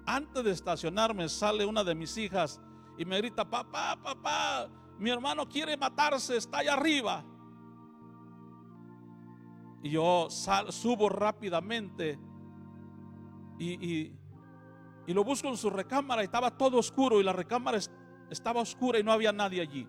antes 0.04 0.44
de 0.44 0.50
estacionarme 0.50 1.26
sale 1.30 1.64
una 1.64 1.82
de 1.82 1.94
mis 1.94 2.18
hijas 2.18 2.60
y 2.98 3.06
me 3.06 3.16
grita, 3.16 3.48
papá, 3.48 3.98
papá, 4.00 4.68
mi 5.00 5.10
hermano 5.10 5.48
quiere 5.48 5.76
matarse, 5.76 6.36
está 6.36 6.58
allá 6.58 6.74
arriba. 6.74 7.24
Y 9.82 9.90
yo 9.90 10.28
subo 10.30 11.08
rápidamente 11.08 12.18
y, 13.58 14.14
y, 15.06 15.14
lo 15.14 15.24
busco 15.24 15.48
en 15.48 15.56
su 15.56 15.70
recámara 15.70 16.22
y 16.22 16.26
estaba 16.26 16.56
todo 16.56 16.78
oscuro 16.78 17.18
y 17.18 17.24
la 17.24 17.32
recámara 17.32 17.78
estaba 18.30 18.60
oscura 18.60 18.98
y 18.98 19.02
no 19.02 19.10
había 19.10 19.32
nadie 19.32 19.60
allí. 19.60 19.88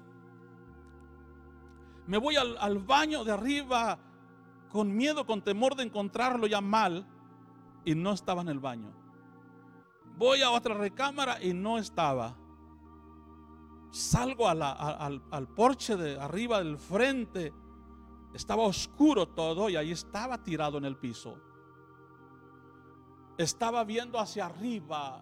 Me 2.07 2.17
voy 2.17 2.35
al, 2.37 2.79
baño 2.79 3.23
de 3.23 3.31
arriba 3.31 3.99
con 4.69 4.95
miedo, 4.95 5.25
con 5.25 5.41
temor 5.41 5.75
de 5.75 5.83
encontrarlo 5.83 6.47
ya 6.47 6.61
mal 6.61 7.05
y 7.85 7.95
no 7.95 8.13
estaba 8.13 8.41
en 8.41 8.49
el 8.49 8.59
baño. 8.59 8.91
Voy 10.17 10.41
a 10.41 10.51
otra 10.51 10.73
recámara 10.73 11.41
y 11.41 11.53
no 11.53 11.77
estaba. 11.77 12.35
Salgo 13.91 14.47
al, 14.47 14.61
al, 14.61 15.47
porche 15.49 15.95
de 15.95 16.19
arriba 16.19 16.59
del 16.59 16.77
frente. 16.77 17.53
Estaba 18.33 18.63
oscuro 18.63 19.27
todo 19.27 19.69
y 19.69 19.75
ahí 19.75 19.91
estaba 19.91 20.41
tirado 20.41 20.77
en 20.77 20.85
el 20.85 20.97
piso. 20.97 21.37
Estaba 23.37 23.83
viendo 23.83 24.19
hacia 24.19 24.45
arriba 24.45 25.21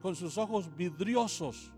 con 0.00 0.16
sus 0.16 0.38
ojos 0.38 0.74
vidriosos 0.74 1.72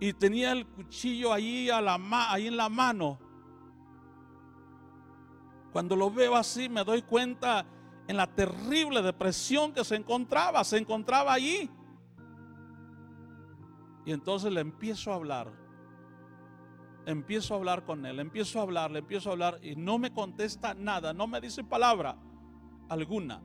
y 0.00 0.14
tenía 0.14 0.52
el 0.52 0.66
cuchillo 0.66 1.30
ahí, 1.32 1.68
a 1.68 1.80
la 1.82 2.00
ahí 2.32 2.46
en 2.46 2.56
la 2.56 2.70
mano. 2.70 3.18
Cuando 5.72 5.94
lo 5.94 6.10
veo 6.10 6.34
así 6.34 6.68
me 6.70 6.82
doy 6.82 7.02
cuenta 7.02 7.66
en 8.08 8.16
la 8.16 8.26
terrible 8.26 9.02
depresión 9.02 9.72
que 9.72 9.84
se 9.84 9.96
encontraba, 9.96 10.64
se 10.64 10.78
encontraba 10.78 11.34
allí. 11.34 11.70
Y 14.04 14.12
entonces 14.12 14.52
le 14.52 14.60
empiezo 14.60 15.12
a 15.12 15.16
hablar. 15.16 15.52
Empiezo 17.06 17.54
a 17.54 17.56
hablar 17.56 17.84
con 17.84 18.04
él, 18.04 18.20
empiezo 18.20 18.58
a 18.60 18.62
hablar, 18.62 18.90
le 18.90 18.98
empiezo 18.98 19.30
a 19.30 19.32
hablar 19.32 19.58
y 19.62 19.74
no 19.74 19.98
me 19.98 20.12
contesta 20.12 20.74
nada, 20.74 21.12
no 21.12 21.26
me 21.26 21.40
dice 21.40 21.64
palabra 21.64 22.16
alguna. 22.88 23.40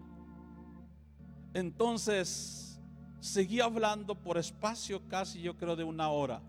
Entonces 1.54 2.82
seguí 3.22 3.62
hablando 3.62 4.14
por 4.14 4.38
espacio 4.38 5.08
casi 5.08 5.42
yo 5.42 5.56
creo 5.58 5.76
de 5.76 5.84
una 5.84 6.10
hora. 6.10 6.42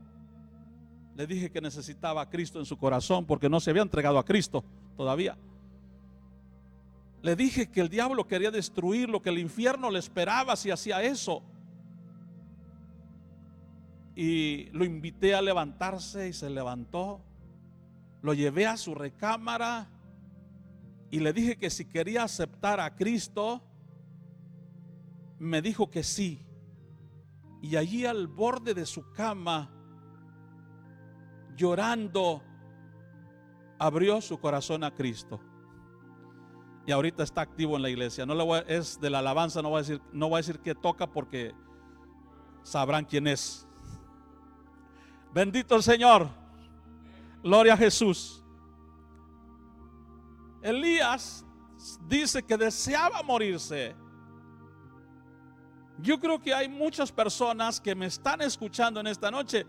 Le 1.15 1.27
dije 1.27 1.51
que 1.51 1.61
necesitaba 1.61 2.21
a 2.21 2.29
Cristo 2.29 2.59
en 2.59 2.67
su 2.67 2.77
corazón 2.77 3.25
porque 3.25 3.49
no 3.49 3.61
se 3.61 3.71
había 3.71 3.83
entregado 3.83 4.19
a 4.19 4.25
Cristo 4.25 4.65
todavía. 4.97 5.39
Le 7.23 7.35
dije 7.35 7.71
que 7.71 7.81
el 7.81 7.89
diablo 7.89 8.27
quería 8.27 8.51
destruirlo, 8.51 9.23
que 9.23 9.31
el 9.31 9.39
infierno 9.39 9.91
le 9.91 9.99
esperaba 9.99 10.55
si 10.57 10.71
hacía 10.71 11.03
eso. 11.03 11.43
Y 14.17 14.71
lo 14.73 14.85
invité 14.85 15.37
a 15.37 15.43
levantarse 15.43 16.29
y 16.29 16.33
se 16.33 16.51
levantó. 16.51 17.23
Lo 18.23 18.35
llevé 18.35 18.67
a 18.67 18.77
su 18.77 18.95
recámara 18.95 19.89
y 21.11 21.21
le 21.21 21.33
dije 21.33 21.57
que 21.57 21.71
si 21.71 21.85
quería 21.85 22.25
aceptar 22.25 22.81
a 22.81 22.97
Cristo, 22.97 23.63
me 25.39 25.63
dijo 25.63 25.91
que 25.91 26.03
sí. 26.03 26.45
Y 27.63 27.77
allí 27.77 28.05
al 28.07 28.27
borde 28.27 28.75
de 28.75 28.87
su 28.87 29.13
cama, 29.13 29.71
llorando, 31.57 32.43
abrió 33.79 34.21
su 34.21 34.39
corazón 34.39 34.83
a 34.83 34.95
Cristo. 34.95 35.41
Y 36.87 36.93
ahorita 36.93 37.23
está 37.23 37.41
activo 37.41 37.77
en 37.77 37.83
la 37.83 37.91
iglesia. 37.91 38.27
No 38.27 38.35
le 38.35 38.65
es 38.75 39.01
de 39.01 39.11
la 39.11 39.19
alabanza, 39.19 39.63
no 39.63 39.71
voy 39.71 39.79
a 39.79 39.83
decir, 39.83 40.01
no 40.13 40.29
voy 40.29 40.37
a 40.37 40.39
decir 40.39 40.61
que 40.61 40.75
toca 40.75 41.13
porque 41.13 41.55
sabrán 42.63 43.05
quién 43.05 43.27
es. 43.27 43.66
Bendito 45.37 45.77
el 45.77 45.83
Señor. 45.83 46.31
Gloria 47.43 47.75
a 47.75 47.77
Jesús. 47.77 48.43
Elías 50.63 51.45
dice 52.09 52.43
que 52.43 52.57
deseaba 52.57 53.23
morirse. 53.23 53.95
Yo 55.99 56.19
creo 56.19 56.41
que 56.41 56.55
hay 56.55 56.71
muchas 56.71 57.13
personas 57.13 57.83
que 57.83 57.95
me 57.95 58.07
están 58.07 58.41
escuchando 58.41 58.99
en 59.01 59.09
esta 59.09 59.31
noche 59.31 59.67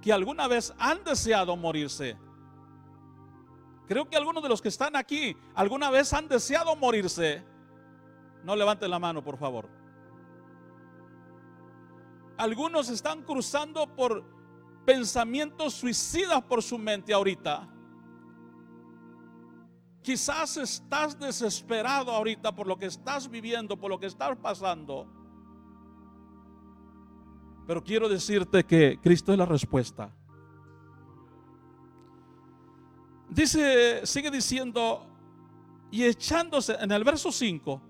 que 0.00 0.10
alguna 0.10 0.48
vez 0.48 0.72
han 0.78 1.04
deseado 1.04 1.54
morirse. 1.54 2.16
Creo 3.88 4.08
que 4.08 4.16
algunos 4.16 4.42
de 4.42 4.48
los 4.48 4.62
que 4.62 4.68
están 4.68 4.96
aquí 4.96 5.36
alguna 5.54 5.90
vez 5.90 6.14
han 6.14 6.28
deseado 6.28 6.74
morirse. 6.76 7.44
No 8.42 8.56
levanten 8.56 8.90
la 8.90 8.98
mano, 8.98 9.22
por 9.22 9.36
favor. 9.36 9.68
Algunos 12.38 12.88
están 12.88 13.22
cruzando 13.22 13.86
por 13.94 14.39
pensamientos 14.84 15.74
suicidas 15.74 16.42
por 16.42 16.62
su 16.62 16.78
mente 16.78 17.12
ahorita. 17.12 17.68
Quizás 20.02 20.56
estás 20.56 21.18
desesperado 21.18 22.10
ahorita 22.10 22.54
por 22.54 22.66
lo 22.66 22.78
que 22.78 22.86
estás 22.86 23.28
viviendo, 23.28 23.76
por 23.76 23.90
lo 23.90 24.00
que 24.00 24.06
estás 24.06 24.36
pasando. 24.38 25.06
Pero 27.66 27.84
quiero 27.84 28.08
decirte 28.08 28.64
que 28.64 28.98
Cristo 29.00 29.32
es 29.32 29.38
la 29.38 29.46
respuesta. 29.46 30.12
Dice, 33.28 34.04
sigue 34.06 34.30
diciendo, 34.30 35.06
y 35.90 36.04
echándose, 36.04 36.76
en 36.80 36.90
el 36.90 37.04
verso 37.04 37.30
5, 37.30 37.80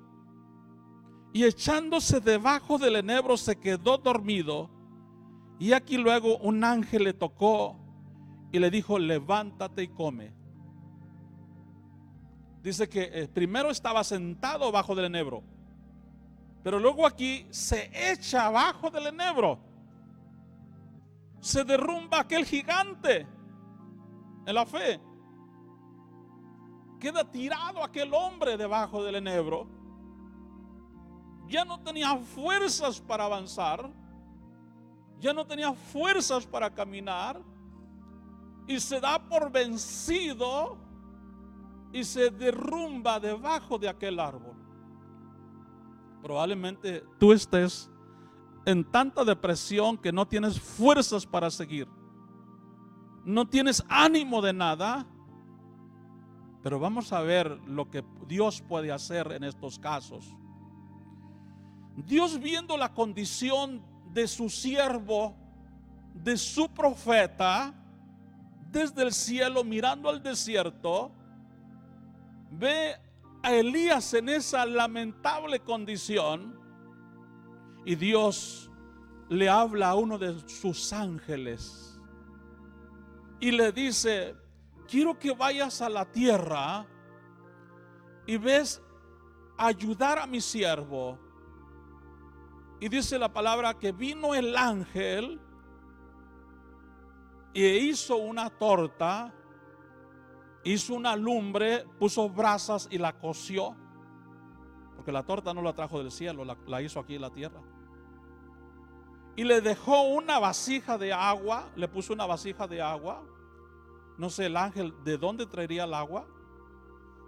y 1.33 1.45
echándose 1.45 2.21
debajo 2.21 2.77
del 2.77 2.97
enebro 2.97 3.37
se 3.37 3.57
quedó 3.57 3.97
dormido 3.97 4.69
y 5.61 5.75
aquí 5.75 5.99
luego 5.99 6.39
un 6.39 6.65
ángel 6.65 7.05
le 7.05 7.13
tocó 7.13 7.77
y 8.51 8.59
le 8.59 8.71
dijo, 8.71 8.99
levántate 8.99 9.83
y 9.83 9.89
come. 9.89 10.33
Dice 12.63 12.89
que 12.89 13.11
eh, 13.13 13.29
primero 13.29 13.71
estaba 13.71 14.03
sentado 14.03 14.73
bajo 14.73 14.95
del 14.95 15.05
enebro, 15.05 15.43
pero 16.63 16.79
luego 16.79 17.07
aquí 17.07 17.47
se 17.51 17.91
echa 18.11 18.47
abajo 18.47 18.91
del 18.91 19.09
enebro. 19.09 19.59
Se 21.41 21.63
derrumba 21.63 22.21
aquel 22.21 22.47
gigante 22.47 23.27
en 24.47 24.55
la 24.55 24.65
fe. 24.65 24.99
Queda 26.99 27.31
tirado 27.31 27.85
aquel 27.85 28.15
hombre 28.15 28.57
debajo 28.57 29.05
del 29.05 29.17
enebro. 29.17 29.67
Ya 31.49 31.67
no 31.67 31.81
tenía 31.81 32.17
fuerzas 32.17 32.99
para 32.99 33.27
avanzar 33.27 34.00
ya 35.21 35.33
no 35.33 35.47
tenía 35.47 35.73
fuerzas 35.73 36.47
para 36.47 36.73
caminar 36.73 37.41
y 38.67 38.81
se 38.81 39.01
da 39.01 39.19
por 39.19 39.53
vencido 39.53 40.79
y 41.93 42.05
se 42.05 42.31
derrumba 42.31 43.21
debajo 43.21 43.79
de 43.79 43.89
aquel 43.89 44.19
árbol. 44.19 44.57
Probablemente 46.23 47.05
tú 47.19 47.33
estés 47.33 47.91
en 48.65 48.85
tanta 48.85 49.25
depresión 49.25 49.97
que 49.97 50.13
no 50.13 50.27
tienes 50.27 50.61
fuerzas 50.61 51.27
para 51.27 51.51
seguir. 51.51 51.89
No 53.25 53.47
tienes 53.49 53.85
ánimo 53.89 54.41
de 54.41 54.53
nada. 54.53 55.07
Pero 56.63 56.79
vamos 56.79 57.13
a 57.13 57.23
ver 57.23 57.51
lo 57.67 57.91
que 57.91 58.05
Dios 58.27 58.63
puede 58.63 58.93
hacer 58.93 59.33
en 59.33 59.45
estos 59.45 59.79
casos. 59.79 60.37
Dios 61.97 62.39
viendo 62.39 62.77
la 62.77 62.93
condición 62.93 63.83
de 64.13 64.27
su 64.27 64.49
siervo, 64.49 65.37
de 66.15 66.37
su 66.37 66.69
profeta, 66.69 67.75
desde 68.71 69.03
el 69.03 69.13
cielo 69.13 69.65
mirando 69.65 70.09
al 70.09 70.23
desierto, 70.23 71.13
ve 72.51 72.97
a 73.43 73.53
Elías 73.55 74.13
en 74.15 74.29
esa 74.29 74.67
lamentable 74.67 75.61
condición 75.61 76.59
y 77.85 77.95
Dios 77.95 78.71
le 79.29 79.49
habla 79.49 79.91
a 79.91 79.95
uno 79.95 80.19
de 80.19 80.39
sus 80.49 80.93
ángeles 80.93 81.99
y 83.41 83.51
le 83.53 83.73
dice, 83.73 84.35
quiero 84.87 85.19
que 85.19 85.33
vayas 85.33 85.81
a 85.81 85.89
la 85.89 86.05
tierra 86.05 86.87
y 88.27 88.37
ves 88.37 88.83
ayudar 89.57 90.19
a 90.19 90.27
mi 90.27 90.41
siervo 90.41 91.19
y 92.81 92.89
dice 92.89 93.19
la 93.19 93.31
palabra 93.31 93.75
que 93.75 93.93
vino 93.93 94.35
el 94.35 94.57
ángel 94.57 95.39
y 97.53 97.63
hizo 97.67 98.17
una 98.17 98.49
torta, 98.49 99.35
hizo 100.65 100.95
una 100.95 101.15
lumbre, 101.15 101.85
puso 101.99 102.31
brasas 102.31 102.89
y 102.91 102.97
la 102.97 103.13
coció. 103.13 103.77
Porque 104.97 105.13
la 105.13 105.23
torta 105.25 105.53
no 105.53 105.61
la 105.61 105.75
trajo 105.75 105.99
del 105.99 106.11
cielo, 106.11 106.43
la, 106.45 106.83
hizo 106.83 107.01
aquí 107.01 107.17
en 107.17 107.21
la 107.21 107.31
tierra. 107.31 107.61
Y 109.37 109.45
le 109.45 109.61
dejó 109.61 110.03
una 110.03 110.39
vasija 110.39 110.97
de 110.97 111.13
agua, 111.13 111.69
le 111.77 111.87
puso 111.87 112.15
una 112.15 112.25
vasija 112.25 112.67
de 112.67 112.81
agua. 112.81 113.23
No 114.17 114.31
sé 114.31 114.47
el 114.47 114.57
ángel 114.57 114.95
de 115.05 115.19
dónde 115.19 115.45
traería 115.45 115.85
el 115.85 115.93
agua, 115.93 116.27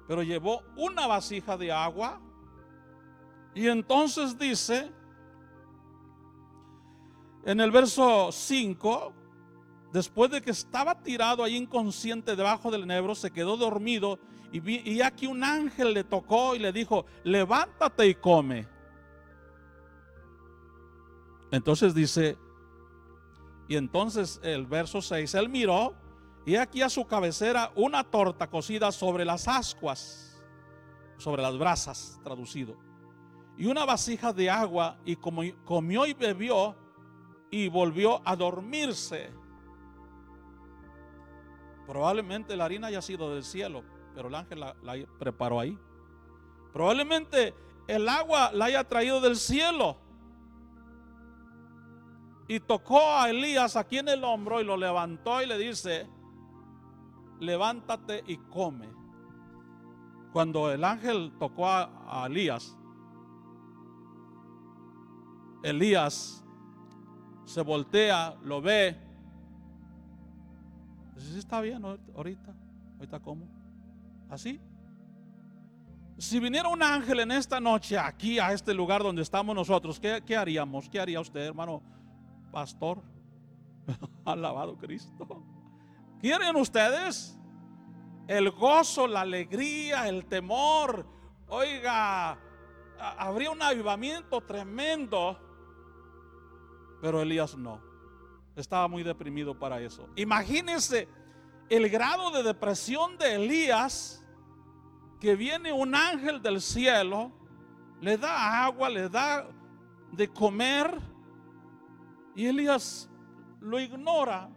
pero 0.08 0.22
llevó 0.22 0.62
una 0.76 1.06
vasija 1.06 1.58
de 1.58 1.72
agua. 1.72 2.22
Y 3.54 3.68
entonces 3.68 4.38
dice 4.38 4.92
en 7.44 7.60
el 7.60 7.70
verso 7.70 8.30
5, 8.30 9.12
después 9.92 10.30
de 10.30 10.40
que 10.40 10.50
estaba 10.50 11.02
tirado 11.02 11.42
ahí 11.42 11.56
inconsciente 11.56 12.36
debajo 12.36 12.70
del 12.70 12.84
enebro, 12.84 13.14
se 13.14 13.30
quedó 13.30 13.56
dormido 13.56 14.18
y, 14.52 14.90
y 14.90 15.02
aquí 15.02 15.26
un 15.26 15.42
ángel 15.42 15.94
le 15.94 16.04
tocó 16.04 16.54
y 16.54 16.58
le 16.58 16.72
dijo, 16.72 17.04
levántate 17.24 18.06
y 18.06 18.14
come. 18.14 18.68
Entonces 21.50 21.94
dice, 21.94 22.38
y 23.68 23.76
entonces 23.76 24.40
el 24.42 24.66
verso 24.66 25.02
6, 25.02 25.34
él 25.34 25.48
miró 25.48 25.94
y 26.44 26.56
aquí 26.56 26.82
a 26.82 26.88
su 26.88 27.06
cabecera 27.06 27.72
una 27.74 28.04
torta 28.04 28.48
cocida 28.48 28.90
sobre 28.92 29.24
las 29.24 29.48
ascuas, 29.48 30.42
sobre 31.18 31.42
las 31.42 31.56
brasas, 31.56 32.20
traducido, 32.24 32.76
y 33.56 33.66
una 33.66 33.84
vasija 33.84 34.32
de 34.32 34.50
agua, 34.50 34.98
y 35.04 35.16
como 35.16 35.42
comió 35.64 36.06
y 36.06 36.14
bebió, 36.14 36.74
y 37.52 37.68
volvió 37.68 38.22
a 38.24 38.34
dormirse. 38.34 39.30
Probablemente 41.86 42.56
la 42.56 42.64
harina 42.64 42.86
haya 42.86 43.02
sido 43.02 43.32
del 43.34 43.44
cielo, 43.44 43.84
pero 44.14 44.28
el 44.28 44.34
ángel 44.34 44.60
la, 44.60 44.74
preparó 45.18 45.60
ahí. 45.60 45.78
Probablemente 46.72 47.54
el 47.86 48.08
agua 48.08 48.50
la 48.52 48.64
haya 48.64 48.88
traído 48.88 49.20
del 49.20 49.36
cielo. 49.36 49.98
y 52.48 52.58
tocó 52.60 53.00
a 53.00 53.30
Elías 53.30 53.76
aquí 53.76 53.98
en 53.98 54.08
el 54.08 54.24
hombro 54.24 54.60
y 54.60 54.64
lo 54.64 54.76
levantó 54.76 55.40
y 55.42 55.46
le 55.46 55.56
dice, 55.56 56.08
levántate 57.38 58.24
y 58.26 58.36
come. 58.36 58.88
Cuando 60.32 60.70
el 60.70 60.84
ángel 60.84 61.32
tocó 61.38 61.68
a, 61.68 62.26
Elías, 62.26 62.76
Elías 65.62 66.41
se 67.52 67.60
voltea, 67.60 68.34
lo 68.44 68.62
ve. 68.62 68.96
Dice, 71.14 71.38
está 71.38 71.60
bien 71.60 71.84
ahorita, 71.84 72.54
ahorita 72.96 73.20
como. 73.20 73.46
Así. 74.30 74.58
Si 76.16 76.40
viniera 76.40 76.68
un 76.68 76.82
ángel 76.82 77.20
en 77.20 77.30
esta 77.30 77.60
noche 77.60 77.98
aquí 77.98 78.38
a 78.38 78.52
este 78.52 78.72
lugar 78.72 79.02
donde 79.02 79.22
estamos 79.22 79.54
nosotros, 79.54 80.00
¿qué, 80.00 80.22
qué 80.24 80.36
haríamos? 80.36 80.88
¿Qué 80.88 80.98
haría 80.98 81.20
usted, 81.20 81.40
hermano 81.40 81.82
pastor? 82.50 83.02
Alabado 84.24 84.76
Cristo. 84.78 85.44
¿Quieren 86.20 86.56
ustedes? 86.56 87.38
El 88.28 88.50
gozo, 88.50 89.06
la 89.06 89.22
alegría, 89.22 90.08
el 90.08 90.24
temor. 90.24 91.04
Oiga, 91.48 92.38
habría 92.98 93.50
un 93.50 93.60
avivamiento 93.60 94.40
tremendo. 94.40 95.51
Pero 97.02 97.20
Elías 97.20 97.56
no. 97.58 97.80
Estaba 98.54 98.86
muy 98.86 99.02
deprimido 99.02 99.58
para 99.58 99.80
eso. 99.80 100.08
Imagínense 100.14 101.08
el 101.68 101.90
grado 101.90 102.30
de 102.30 102.44
depresión 102.44 103.18
de 103.18 103.34
Elías, 103.34 104.24
que 105.20 105.34
viene 105.34 105.72
un 105.72 105.96
ángel 105.96 106.40
del 106.40 106.60
cielo, 106.60 107.32
le 108.00 108.16
da 108.16 108.64
agua, 108.64 108.88
le 108.88 109.08
da 109.08 109.48
de 110.12 110.28
comer, 110.28 110.96
y 112.36 112.46
Elías 112.46 113.10
lo 113.60 113.80
ignora, 113.80 114.48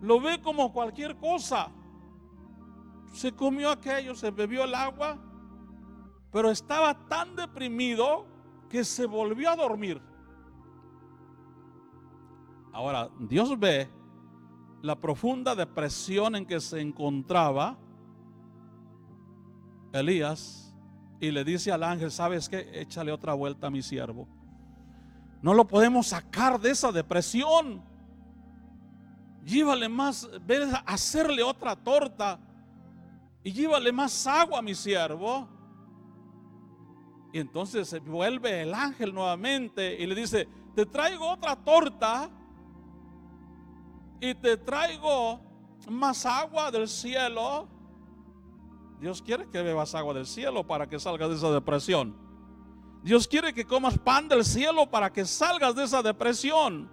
lo 0.00 0.18
ve 0.18 0.40
como 0.40 0.72
cualquier 0.72 1.16
cosa. 1.16 1.68
Se 3.12 3.32
comió 3.32 3.70
aquello, 3.70 4.14
se 4.14 4.30
bebió 4.30 4.64
el 4.64 4.74
agua, 4.74 5.18
pero 6.32 6.50
estaba 6.50 6.94
tan 7.08 7.36
deprimido 7.36 8.26
que 8.70 8.84
se 8.84 9.04
volvió 9.04 9.50
a 9.50 9.56
dormir. 9.56 10.00
Ahora, 12.76 13.08
Dios 13.18 13.58
ve 13.58 13.88
la 14.82 15.00
profunda 15.00 15.54
depresión 15.54 16.36
en 16.36 16.44
que 16.44 16.60
se 16.60 16.78
encontraba 16.78 17.78
Elías 19.94 20.76
y 21.18 21.30
le 21.30 21.42
dice 21.42 21.72
al 21.72 21.82
ángel, 21.82 22.10
¿sabes 22.10 22.50
qué? 22.50 22.68
Échale 22.74 23.12
otra 23.12 23.32
vuelta 23.32 23.68
a 23.68 23.70
mi 23.70 23.80
siervo. 23.80 24.28
No 25.40 25.54
lo 25.54 25.66
podemos 25.66 26.08
sacar 26.08 26.60
de 26.60 26.72
esa 26.72 26.92
depresión. 26.92 27.82
Llévale 29.42 29.88
más, 29.88 30.28
hacerle 30.84 31.42
otra 31.42 31.76
torta 31.76 32.38
y 33.42 33.52
llévale 33.52 33.90
más 33.90 34.26
agua 34.26 34.58
a 34.58 34.62
mi 34.62 34.74
siervo. 34.74 35.48
Y 37.32 37.38
entonces 37.38 37.88
se 37.88 38.00
vuelve 38.00 38.60
el 38.60 38.74
ángel 38.74 39.14
nuevamente 39.14 39.96
y 39.98 40.06
le 40.06 40.14
dice, 40.14 40.46
te 40.74 40.84
traigo 40.84 41.26
otra 41.30 41.56
torta 41.56 42.30
y 44.20 44.34
te 44.34 44.56
traigo 44.56 45.40
más 45.88 46.24
agua 46.26 46.70
del 46.70 46.88
cielo. 46.88 47.68
Dios 49.00 49.20
quiere 49.22 49.48
que 49.48 49.62
bebas 49.62 49.94
agua 49.94 50.14
del 50.14 50.26
cielo 50.26 50.66
para 50.66 50.88
que 50.88 50.98
salgas 50.98 51.28
de 51.28 51.34
esa 51.36 51.50
depresión. 51.50 52.16
Dios 53.02 53.28
quiere 53.28 53.52
que 53.52 53.64
comas 53.64 53.98
pan 53.98 54.28
del 54.28 54.44
cielo 54.44 54.90
para 54.90 55.12
que 55.12 55.24
salgas 55.24 55.76
de 55.76 55.84
esa 55.84 56.02
depresión. 56.02 56.90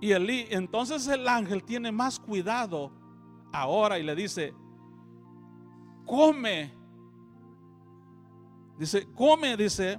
Y 0.00 0.12
entonces 0.12 1.06
el 1.08 1.26
ángel 1.26 1.64
tiene 1.64 1.90
más 1.90 2.20
cuidado 2.20 2.92
ahora 3.52 3.98
y 3.98 4.02
le 4.02 4.14
dice, 4.14 4.54
come. 6.04 6.72
Dice, 8.78 9.08
come, 9.14 9.56
dice. 9.56 9.98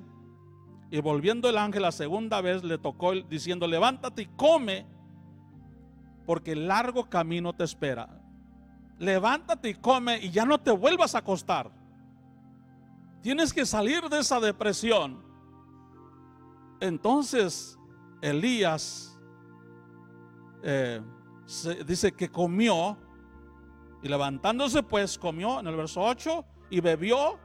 Y 0.91 1.01
volviendo 1.01 1.49
el 1.49 1.57
ángel 1.57 1.81
la 1.81 1.91
segunda 1.91 2.39
vez 2.39 2.63
le 2.63 2.77
tocó 2.77 3.13
diciendo, 3.13 3.67
levántate 3.67 4.21
y 4.21 4.25
come, 4.37 4.85
porque 6.25 6.53
el 6.53 6.67
largo 6.67 7.09
camino 7.09 7.53
te 7.53 7.63
espera. 7.63 8.09
Levántate 8.97 9.69
y 9.69 9.73
come 9.75 10.19
y 10.19 10.31
ya 10.31 10.45
no 10.45 10.59
te 10.59 10.71
vuelvas 10.71 11.15
a 11.15 11.19
acostar. 11.19 11.71
Tienes 13.21 13.53
que 13.53 13.65
salir 13.65 14.03
de 14.09 14.19
esa 14.19 14.39
depresión. 14.39 15.23
Entonces 16.79 17.77
Elías 18.21 19.19
eh, 20.63 21.01
dice 21.85 22.11
que 22.11 22.29
comió 22.29 22.97
y 24.01 24.07
levantándose 24.07 24.83
pues 24.83 25.17
comió 25.17 25.59
en 25.59 25.67
el 25.67 25.75
verso 25.75 26.01
8 26.01 26.45
y 26.69 26.79
bebió 26.79 27.39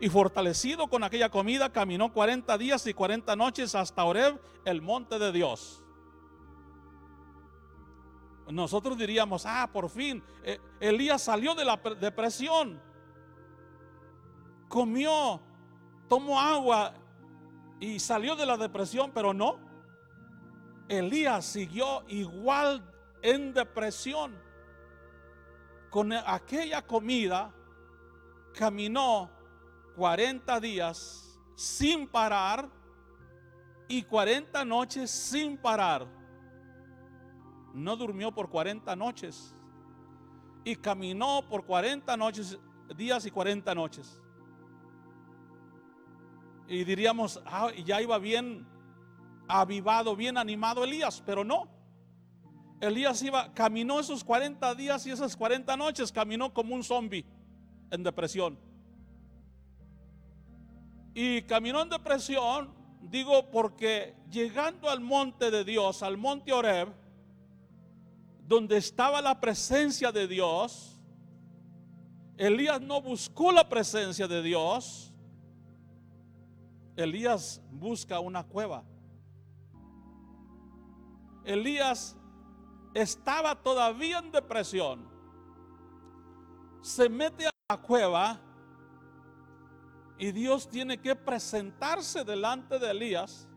y 0.00 0.08
fortalecido 0.08 0.88
con 0.88 1.04
aquella 1.04 1.28
comida 1.28 1.70
caminó 1.70 2.12
40 2.12 2.58
días 2.58 2.86
y 2.86 2.94
40 2.94 3.36
noches 3.36 3.74
hasta 3.74 4.04
Oreb, 4.04 4.40
el 4.64 4.82
monte 4.82 5.18
de 5.18 5.32
Dios. 5.32 5.83
Nosotros 8.50 8.96
diríamos, 8.98 9.44
ah, 9.46 9.68
por 9.72 9.88
fin, 9.88 10.22
eh, 10.42 10.60
Elías 10.80 11.22
salió 11.22 11.54
de 11.54 11.64
la 11.64 11.76
depresión 11.76 12.80
comió, 14.74 15.40
tomó 16.08 16.40
agua 16.40 16.94
y 17.78 18.00
salió 18.00 18.34
de 18.34 18.44
la 18.44 18.56
depresión, 18.56 19.12
pero 19.14 19.32
no. 19.32 19.60
Elías 20.88 21.44
siguió 21.44 22.02
igual 22.08 22.84
en 23.22 23.54
depresión. 23.54 24.36
Con 25.90 26.12
aquella 26.12 26.82
comida 26.82 27.54
caminó 28.52 29.30
40 29.94 30.58
días 30.58 31.38
sin 31.54 32.08
parar 32.08 32.68
y 33.86 34.02
40 34.02 34.64
noches 34.64 35.08
sin 35.08 35.56
parar. 35.56 36.04
No 37.74 37.96
durmió 37.96 38.32
por 38.32 38.48
40 38.48 38.96
noches 38.96 39.54
y 40.64 40.76
caminó 40.76 41.42
por 41.48 41.66
40 41.66 42.16
noches, 42.16 42.58
días 42.96 43.26
y 43.26 43.30
40 43.30 43.74
noches 43.74 44.20
y 46.66 46.84
diríamos, 46.84 47.40
ah, 47.44 47.70
ya 47.84 48.00
iba 48.00 48.18
bien 48.18 48.66
avivado, 49.46 50.16
bien 50.16 50.38
animado 50.38 50.84
Elías, 50.84 51.22
pero 51.24 51.44
no. 51.44 51.68
Elías 52.80 53.22
iba, 53.22 53.52
caminó 53.52 54.00
esos 54.00 54.24
40 54.24 54.74
días 54.74 55.06
y 55.06 55.10
esas 55.10 55.36
40 55.36 55.76
noches, 55.76 56.10
caminó 56.10 56.52
como 56.52 56.74
un 56.74 56.82
zombie 56.82 57.24
en 57.90 58.02
depresión. 58.02 58.58
Y 61.14 61.42
caminó 61.42 61.82
en 61.82 61.90
depresión, 61.90 62.74
digo, 63.02 63.50
porque 63.50 64.16
llegando 64.30 64.90
al 64.90 65.00
monte 65.00 65.50
de 65.50 65.64
Dios, 65.64 66.02
al 66.02 66.16
monte 66.16 66.52
Oreb, 66.52 66.88
donde 68.46 68.76
estaba 68.76 69.20
la 69.20 69.40
presencia 69.40 70.12
de 70.12 70.28
Dios, 70.28 71.00
Elías 72.36 72.80
no 72.80 73.00
buscó 73.00 73.52
la 73.52 73.68
presencia 73.68 74.26
de 74.26 74.42
Dios, 74.42 75.12
Elías 76.96 77.62
busca 77.70 78.20
una 78.20 78.44
cueva. 78.44 78.84
Elías 81.44 82.16
estaba 82.94 83.54
todavía 83.54 84.18
en 84.18 84.30
depresión. 84.30 85.08
Se 86.80 87.08
mete 87.08 87.46
a 87.46 87.50
la 87.68 87.80
cueva 87.80 88.40
y 90.18 90.32
Dios 90.32 90.68
tiene 90.68 91.00
que 91.00 91.14
presentarse 91.16 92.24
delante 92.24 92.78
de 92.78 92.90
Elías 92.90 93.48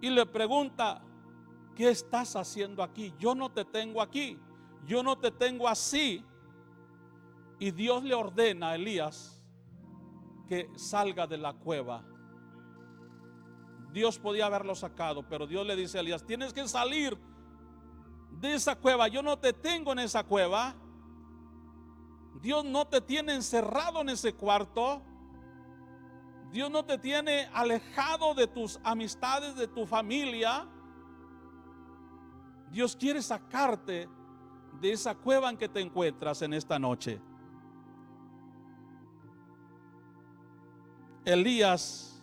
y 0.00 0.10
le 0.10 0.26
pregunta, 0.26 1.02
¿qué 1.76 1.90
estás 1.90 2.34
haciendo 2.34 2.82
aquí? 2.82 3.14
Yo 3.18 3.34
no 3.34 3.52
te 3.52 3.64
tengo 3.64 4.02
aquí, 4.02 4.40
yo 4.86 5.02
no 5.02 5.16
te 5.16 5.30
tengo 5.30 5.68
así. 5.68 6.24
Y 7.58 7.70
Dios 7.70 8.02
le 8.02 8.14
ordena 8.14 8.70
a 8.70 8.74
Elías 8.74 9.40
que 10.48 10.68
salga 10.76 11.26
de 11.26 11.38
la 11.38 11.52
cueva. 11.52 12.04
Dios 13.92 14.18
podía 14.18 14.46
haberlo 14.46 14.74
sacado, 14.74 15.26
pero 15.28 15.46
Dios 15.46 15.66
le 15.66 15.76
dice 15.76 15.98
a 15.98 16.00
Elías, 16.00 16.24
tienes 16.24 16.52
que 16.52 16.66
salir 16.66 17.16
de 18.32 18.54
esa 18.54 18.76
cueva. 18.76 19.08
Yo 19.08 19.22
no 19.22 19.38
te 19.38 19.52
tengo 19.52 19.92
en 19.92 20.00
esa 20.00 20.24
cueva. 20.24 20.74
Dios 22.40 22.64
no 22.64 22.86
te 22.86 23.00
tiene 23.00 23.34
encerrado 23.34 24.00
en 24.00 24.10
ese 24.10 24.34
cuarto. 24.34 25.02
Dios 26.52 26.70
no 26.70 26.84
te 26.84 26.98
tiene 26.98 27.48
alejado 27.52 28.34
de 28.34 28.46
tus 28.46 28.78
amistades, 28.84 29.56
de 29.56 29.66
tu 29.66 29.86
familia. 29.86 30.68
Dios 32.70 32.96
quiere 32.96 33.22
sacarte 33.22 34.08
de 34.80 34.92
esa 34.92 35.14
cueva 35.14 35.50
en 35.50 35.56
que 35.56 35.68
te 35.68 35.80
encuentras 35.80 36.42
en 36.42 36.52
esta 36.52 36.78
noche. 36.78 37.20
Elías 41.24 42.16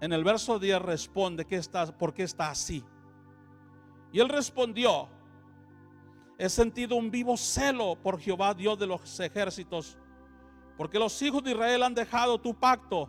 en 0.00 0.12
el 0.12 0.22
verso 0.22 0.58
10 0.58 0.82
responde 0.82 1.46
que 1.46 1.56
está, 1.56 1.86
por 1.96 2.12
qué 2.12 2.24
está 2.24 2.50
así. 2.50 2.84
Y 4.12 4.20
él 4.20 4.28
respondió, 4.28 5.08
he 6.36 6.48
sentido 6.48 6.96
un 6.96 7.10
vivo 7.10 7.36
celo 7.36 7.96
por 8.02 8.20
Jehová, 8.20 8.52
Dios 8.52 8.78
de 8.78 8.86
los 8.86 9.18
ejércitos, 9.18 9.96
porque 10.76 10.98
los 10.98 11.20
hijos 11.22 11.42
de 11.42 11.52
Israel 11.52 11.84
han 11.84 11.94
dejado 11.94 12.38
tu 12.38 12.54
pacto, 12.54 13.08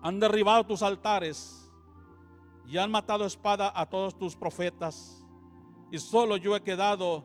han 0.00 0.20
derribado 0.20 0.64
tus 0.64 0.80
altares 0.82 1.65
y 2.66 2.78
han 2.78 2.90
matado 2.90 3.24
espada 3.24 3.72
a 3.74 3.86
todos 3.86 4.16
tus 4.18 4.34
profetas. 4.34 5.24
Y 5.90 5.98
solo 5.98 6.36
yo 6.36 6.56
he 6.56 6.62
quedado 6.62 7.24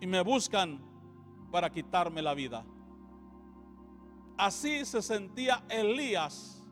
y 0.00 0.06
me 0.06 0.22
buscan 0.22 0.80
para 1.50 1.70
quitarme 1.70 2.22
la 2.22 2.34
vida. 2.34 2.64
Así 4.38 4.84
se 4.84 5.02
sentía 5.02 5.64
Elías, 5.68 6.64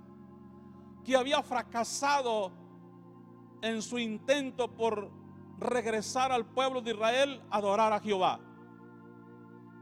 que 1.05 1.17
había 1.17 1.43
fracasado 1.43 2.53
en 3.61 3.83
su 3.83 3.99
intento 3.99 4.69
por 4.69 5.11
regresar 5.59 6.31
al 6.31 6.47
pueblo 6.47 6.81
de 6.81 6.93
Israel 6.93 7.43
a 7.51 7.57
adorar 7.57 7.93
a 7.93 8.01
Jehová. 8.01 8.41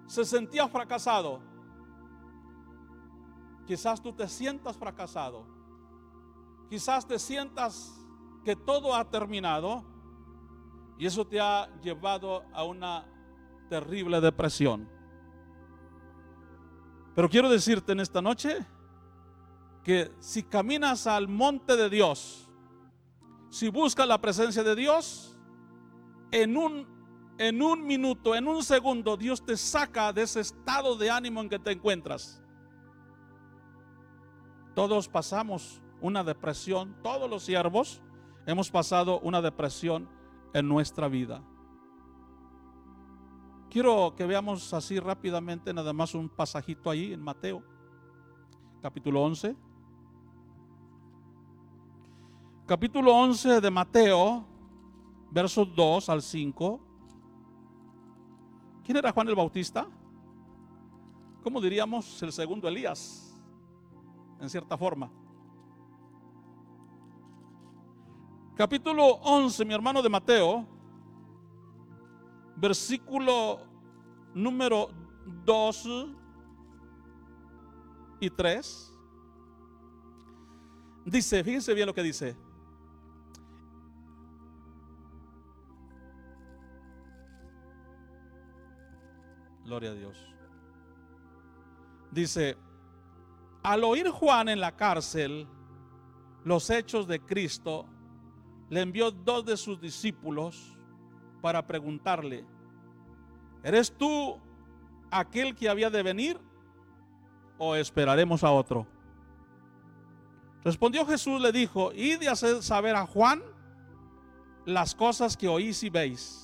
Se 0.07 0.25
sentía 0.25 0.67
fracasado. 0.69 1.43
Quizás 3.67 4.01
tú 4.01 4.13
te 4.13 4.27
sientas 4.27 4.77
fracasado. 4.77 5.45
Quizás 6.71 7.07
te 7.07 7.19
sientas 7.19 8.06
que 8.47 8.55
todo 8.55 8.95
ha 8.95 9.11
terminado 9.11 9.85
y 10.97 11.05
eso 11.05 11.27
te 11.27 11.41
ha 11.41 11.69
llevado 11.83 12.45
a 12.53 12.63
una 12.63 13.05
terrible 13.69 14.21
depresión. 14.21 14.89
Pero 17.17 17.29
quiero 17.29 17.51
decirte 17.51 17.91
en 17.91 17.99
esta 17.99 18.23
noche 18.23 18.65
que 19.83 20.13
si 20.21 20.45
caminas 20.45 21.09
al 21.09 21.27
monte 21.27 21.75
de 21.75 21.91
Dios, 21.91 22.49
si 23.51 23.69
buscas 23.69 24.07
la 24.07 24.21
presencia 24.21 24.63
de 24.63 24.77
Dios, 24.77 25.37
en 26.31 26.57
un, 26.57 26.87
en 27.39 27.61
un 27.61 27.85
minuto, 27.85 28.37
en 28.37 28.47
un 28.47 28.63
segundo, 28.63 29.17
Dios 29.17 29.45
te 29.45 29.57
saca 29.57 30.13
de 30.13 30.23
ese 30.23 30.39
estado 30.39 30.97
de 30.97 31.11
ánimo 31.11 31.41
en 31.41 31.49
que 31.49 31.59
te 31.59 31.73
encuentras. 31.73 32.41
Todos 34.77 35.09
pasamos 35.09 35.83
una 36.01 36.23
depresión, 36.23 36.97
todos 37.03 37.29
los 37.29 37.43
siervos 37.43 38.03
hemos 38.47 38.71
pasado 38.71 39.19
una 39.21 39.43
depresión 39.43 40.09
en 40.55 40.69
nuestra 40.69 41.09
vida. 41.09 41.43
Quiero 43.69 44.15
que 44.17 44.25
veamos 44.25 44.73
así 44.73 44.99
rápidamente 44.99 45.75
nada 45.75 45.93
más 45.93 46.15
un 46.15 46.29
pasajito 46.29 46.89
ahí 46.89 47.13
en 47.13 47.21
Mateo, 47.21 47.63
capítulo 48.81 49.23
11. 49.23 49.57
Capítulo 52.67 53.15
11 53.15 53.61
de 53.61 53.71
Mateo, 53.71 54.45
versos 55.31 55.69
2 55.75 56.09
al 56.09 56.23
5. 56.23 56.81
¿Quién 58.85 58.97
era 58.97 59.13
Juan 59.13 59.29
el 59.29 59.35
Bautista? 59.35 59.87
¿Cómo 61.43 61.61
diríamos 61.61 62.23
el 62.23 62.33
segundo 62.33 62.67
Elías? 62.67 63.41
En 64.41 64.49
cierta 64.49 64.77
forma. 64.77 65.11
Capítulo 68.57 69.17
11, 69.23 69.67
mi 69.67 69.75
hermano 69.75 70.01
de 70.01 70.09
Mateo, 70.09 70.67
versículo 72.57 73.61
número 74.33 74.89
2 75.45 75.89
y 78.19 78.31
3. 78.31 78.95
Dice, 81.05 81.45
fíjense 81.45 81.75
bien 81.75 81.87
lo 81.87 81.93
que 81.93 82.03
dice. 82.03 82.35
Gloria 89.67 89.91
a 89.91 89.95
Dios. 89.95 90.17
Dice, 92.11 92.57
al 93.63 93.85
oír 93.85 94.09
Juan 94.09 94.49
en 94.49 94.61
la 94.61 94.75
cárcel 94.75 95.47
los 96.43 96.71
hechos 96.71 97.07
de 97.07 97.21
Cristo, 97.21 97.87
le 98.69 98.81
envió 98.81 99.11
dos 99.11 99.45
de 99.45 99.57
sus 99.57 99.81
discípulos 99.81 100.77
para 101.41 101.67
preguntarle, 101.67 102.45
¿eres 103.63 103.97
tú 103.97 104.39
aquel 105.11 105.55
que 105.55 105.69
había 105.69 105.91
de 105.91 106.03
venir 106.03 106.41
o 107.59 107.75
esperaremos 107.75 108.43
a 108.43 108.51
otro? 108.51 108.87
Respondió 110.65 111.07
Jesús, 111.07 111.41
le 111.41 111.53
dijo, 111.53 111.93
id 111.93 112.19
de 112.19 112.29
hacer 112.29 112.63
saber 112.63 112.97
a 112.97 113.07
Juan 113.07 113.43
las 114.65 114.97
cosas 114.97 115.37
que 115.37 115.47
oís 115.47 115.85
y 115.85 115.91
veis. 115.91 116.43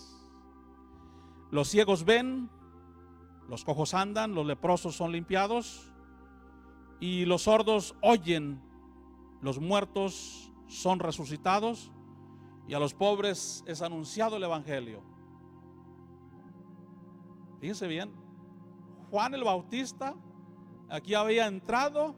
Los 1.51 1.69
ciegos 1.69 2.05
ven, 2.05 2.49
los 3.49 3.65
cojos 3.65 3.95
andan, 3.95 4.35
los 4.35 4.47
leprosos 4.47 4.95
son 4.95 5.11
limpiados 5.11 5.93
y 7.01 7.25
los 7.25 7.43
sordos 7.43 7.97
oyen, 8.01 8.63
los 9.41 9.59
muertos 9.59 10.53
son 10.69 11.01
resucitados 11.01 11.91
y 12.73 12.75
a 12.75 12.79
los 12.79 12.95
pobres 12.95 13.63
es 13.67 13.83
anunciado 13.83 14.39
el 14.39 14.45
Evangelio. 14.45 15.03
Fíjense 17.61 17.87
bien, 17.87 18.11
Juan 19.11 19.35
el 19.35 19.45
Bautista 19.45 20.15
aquí 20.89 21.13
había 21.13 21.49
entrado 21.49 22.17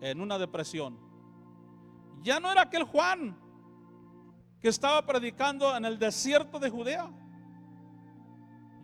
en 0.00 0.22
una 0.22 0.38
depresión. 0.38 0.98
Ya 2.22 2.40
no 2.40 2.50
era 2.50 2.62
aquel 2.62 2.84
Juan 2.84 3.38
que 4.62 4.68
estaba 4.68 5.04
predicando 5.04 5.76
en 5.76 5.84
el 5.84 5.98
desierto 5.98 6.58
de 6.58 6.70
Judea. 6.70 7.10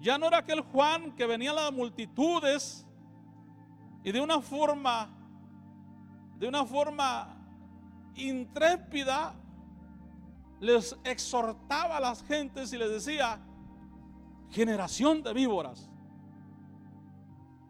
Ya 0.00 0.18
no 0.18 0.26
era 0.26 0.40
aquel 0.40 0.60
Juan 0.60 1.16
que 1.16 1.24
venía 1.24 1.52
a 1.52 1.54
las 1.54 1.72
multitudes 1.72 2.86
y 4.04 4.12
de 4.12 4.20
una 4.20 4.42
forma, 4.42 5.08
de 6.36 6.46
una 6.46 6.66
forma 6.66 7.34
intrépida, 8.14 9.34
les 10.60 10.96
exhortaba 11.04 11.96
a 11.96 12.00
las 12.00 12.22
gentes 12.24 12.72
y 12.72 12.78
les 12.78 12.90
decía, 12.90 13.40
generación 14.50 15.22
de 15.22 15.32
víboras. 15.32 15.88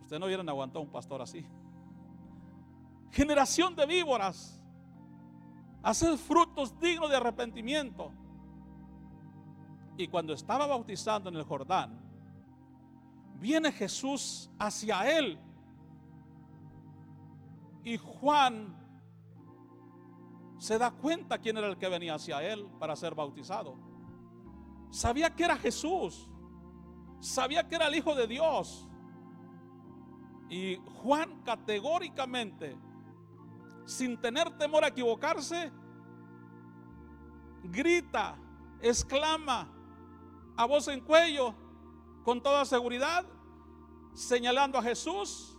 Ustedes 0.02 0.20
no 0.20 0.26
hubieran 0.26 0.48
aguantado 0.48 0.80
un 0.80 0.90
pastor 0.90 1.20
así. 1.20 1.44
Generación 3.10 3.74
de 3.74 3.84
víboras. 3.84 4.62
Haced 5.82 6.16
frutos 6.16 6.78
dignos 6.80 7.10
de 7.10 7.16
arrepentimiento. 7.16 8.10
Y 9.96 10.08
cuando 10.08 10.32
estaba 10.32 10.66
bautizando 10.66 11.28
en 11.28 11.36
el 11.36 11.42
Jordán, 11.42 12.00
viene 13.40 13.72
Jesús 13.72 14.50
hacia 14.58 15.18
él. 15.18 15.38
Y 17.84 17.96
Juan 17.98 18.77
se 20.58 20.76
da 20.76 20.90
cuenta 20.90 21.38
quién 21.38 21.56
era 21.56 21.68
el 21.68 21.78
que 21.78 21.88
venía 21.88 22.14
hacia 22.14 22.42
él 22.42 22.66
para 22.78 22.96
ser 22.96 23.14
bautizado. 23.14 23.76
Sabía 24.90 25.34
que 25.34 25.44
era 25.44 25.56
Jesús. 25.56 26.28
Sabía 27.20 27.66
que 27.68 27.76
era 27.76 27.86
el 27.88 27.94
Hijo 27.94 28.14
de 28.14 28.26
Dios. 28.26 28.88
Y 30.50 30.76
Juan 31.02 31.42
categóricamente, 31.42 32.76
sin 33.86 34.20
tener 34.20 34.56
temor 34.58 34.84
a 34.84 34.88
equivocarse, 34.88 35.70
grita, 37.64 38.36
exclama 38.80 39.68
a 40.56 40.64
voz 40.66 40.88
en 40.88 41.00
cuello, 41.00 41.54
con 42.24 42.42
toda 42.42 42.64
seguridad, 42.64 43.24
señalando 44.14 44.78
a 44.78 44.82
Jesús, 44.82 45.56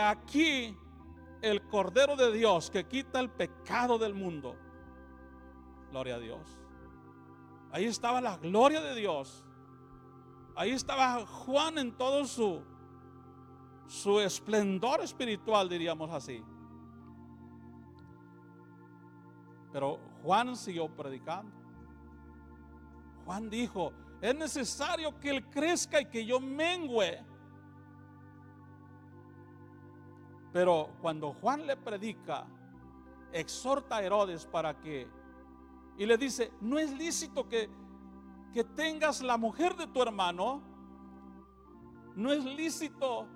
aquí 0.00 0.76
el 1.42 1.66
Cordero 1.68 2.16
de 2.16 2.32
Dios 2.32 2.70
que 2.70 2.86
quita 2.86 3.20
el 3.20 3.30
pecado 3.30 3.98
del 3.98 4.14
mundo. 4.14 4.56
Gloria 5.90 6.16
a 6.16 6.18
Dios. 6.18 6.58
Ahí 7.70 7.84
estaba 7.84 8.20
la 8.20 8.36
gloria 8.36 8.80
de 8.80 8.94
Dios. 8.94 9.44
Ahí 10.54 10.70
estaba 10.70 11.26
Juan 11.26 11.78
en 11.78 11.96
todo 11.96 12.24
su, 12.24 12.62
su 13.86 14.20
esplendor 14.20 15.02
espiritual, 15.02 15.68
diríamos 15.68 16.10
así. 16.10 16.42
Pero 19.72 19.98
Juan 20.22 20.56
siguió 20.56 20.88
predicando. 20.88 21.54
Juan 23.26 23.50
dijo, 23.50 23.92
es 24.20 24.34
necesario 24.34 25.18
que 25.20 25.30
Él 25.30 25.44
crezca 25.50 26.00
y 26.00 26.06
que 26.06 26.24
yo 26.24 26.40
mengüe. 26.40 27.22
Pero 30.56 30.88
cuando 31.02 31.34
Juan 31.34 31.66
le 31.66 31.76
predica, 31.76 32.46
exhorta 33.30 33.96
a 33.96 34.02
Herodes 34.02 34.46
para 34.46 34.80
que, 34.80 35.06
y 35.98 36.06
le 36.06 36.16
dice, 36.16 36.50
no 36.62 36.78
es 36.78 36.90
lícito 36.96 37.46
que, 37.46 37.68
que 38.54 38.64
tengas 38.64 39.20
la 39.20 39.36
mujer 39.36 39.76
de 39.76 39.86
tu 39.86 40.00
hermano, 40.00 40.62
no 42.14 42.32
es 42.32 42.42
lícito, 42.42 43.28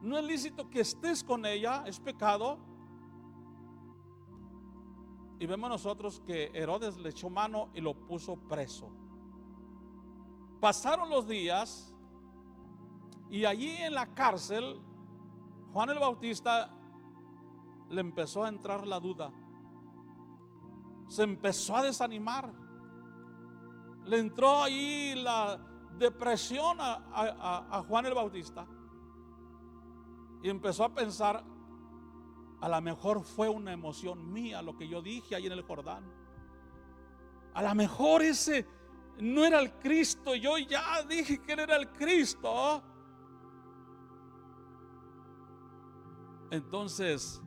no 0.00 0.16
es 0.16 0.24
lícito 0.24 0.70
que 0.70 0.80
estés 0.80 1.22
con 1.22 1.44
ella, 1.44 1.84
es 1.86 2.00
pecado. 2.00 2.58
Y 5.38 5.44
vemos 5.44 5.68
nosotros 5.68 6.22
que 6.24 6.50
Herodes 6.54 6.96
le 6.96 7.10
echó 7.10 7.28
mano 7.28 7.68
y 7.74 7.82
lo 7.82 7.92
puso 7.92 8.36
preso. 8.36 8.88
Pasaron 10.60 11.10
los 11.10 11.28
días 11.28 11.94
y 13.28 13.44
allí 13.44 13.76
en 13.76 13.92
la 13.92 14.06
cárcel 14.14 14.80
Juan 15.72 15.90
el 15.90 15.98
Bautista 15.98 16.70
le 17.90 18.00
empezó 18.00 18.44
a 18.44 18.48
entrar 18.48 18.86
la 18.86 18.98
duda. 18.98 19.32
Se 21.08 21.22
empezó 21.22 21.76
a 21.76 21.82
desanimar. 21.82 22.52
Le 24.04 24.18
entró 24.18 24.62
ahí 24.62 25.14
la 25.16 25.60
depresión 25.98 26.78
a, 26.80 27.84
Juan 27.88 28.06
el 28.06 28.14
Bautista. 28.14 28.66
Y 30.42 30.48
empezó 30.48 30.84
a 30.84 30.94
pensar, 30.94 31.44
a 32.60 32.68
lo 32.68 32.80
mejor 32.80 33.22
fue 33.22 33.48
una 33.48 33.72
emoción 33.72 34.32
mía 34.32 34.62
lo 34.62 34.76
que 34.76 34.88
yo 34.88 35.02
dije 35.02 35.34
ahí 35.34 35.46
en 35.46 35.52
el 35.52 35.62
Jordán. 35.62 36.04
A 37.54 37.62
lo 37.62 37.74
mejor 37.74 38.22
ese 38.22 38.66
no 39.18 39.44
era 39.44 39.60
el 39.60 39.72
Cristo. 39.74 40.34
Yo 40.34 40.56
ya 40.58 41.02
dije 41.02 41.42
que 41.42 41.52
él 41.52 41.60
era 41.60 41.76
el 41.76 41.90
Cristo. 41.90 42.82
Entonces 46.50 47.40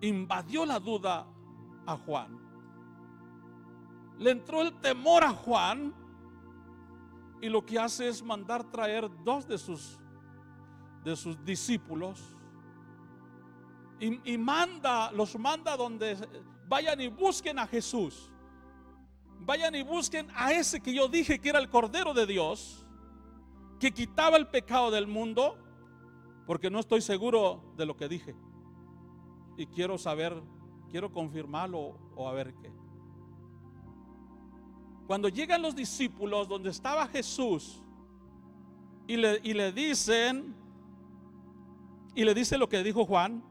invadió 0.00 0.64
la 0.64 0.78
duda 0.78 1.26
a 1.86 1.96
Juan. 1.96 2.38
Le 4.18 4.30
entró 4.30 4.62
el 4.62 4.72
temor 4.80 5.24
a 5.24 5.30
Juan 5.30 5.94
y 7.40 7.48
lo 7.48 7.64
que 7.64 7.78
hace 7.78 8.08
es 8.08 8.22
mandar 8.22 8.64
traer 8.70 9.08
dos 9.24 9.46
de 9.46 9.56
sus 9.58 9.98
de 11.04 11.16
sus 11.16 11.42
discípulos 11.44 12.20
y, 14.00 14.38
manda, 14.38 15.12
los 15.12 15.38
manda 15.38 15.76
donde 15.76 16.16
vayan 16.66 17.00
y 17.02 17.08
busquen 17.08 17.58
a 17.58 17.66
Jesús. 17.66 18.32
Vayan 19.40 19.74
y 19.74 19.82
busquen 19.82 20.28
a 20.34 20.52
ese 20.52 20.80
que 20.80 20.94
yo 20.94 21.06
dije 21.06 21.38
que 21.38 21.50
era 21.50 21.58
el 21.58 21.68
Cordero 21.68 22.14
de 22.14 22.26
Dios, 22.26 22.86
que 23.78 23.92
quitaba 23.92 24.38
el 24.38 24.46
pecado 24.46 24.90
del 24.90 25.06
mundo, 25.06 25.58
porque 26.46 26.70
no 26.70 26.78
estoy 26.78 27.00
seguro 27.00 27.72
de 27.76 27.86
lo 27.86 27.96
que 27.96 28.08
dije. 28.08 28.34
Y 29.56 29.66
quiero 29.66 29.98
saber, 29.98 30.40
quiero 30.90 31.12
confirmarlo 31.12 31.98
o 32.14 32.28
a 32.28 32.32
ver 32.32 32.54
qué. 32.54 32.72
Cuando 35.06 35.28
llegan 35.28 35.62
los 35.62 35.74
discípulos 35.74 36.48
donde 36.48 36.70
estaba 36.70 37.06
Jesús 37.08 37.82
y 39.06 39.16
le, 39.16 39.40
y 39.42 39.54
le 39.54 39.72
dicen, 39.72 40.54
y 42.14 42.24
le 42.24 42.34
dice 42.34 42.56
lo 42.56 42.68
que 42.68 42.82
dijo 42.82 43.04
Juan, 43.04 43.42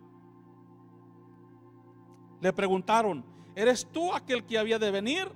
le 2.41 2.53
preguntaron, 2.53 3.25
¿eres 3.55 3.85
tú 3.91 4.13
aquel 4.13 4.45
que 4.45 4.57
había 4.57 4.79
de 4.79 4.91
venir 4.91 5.29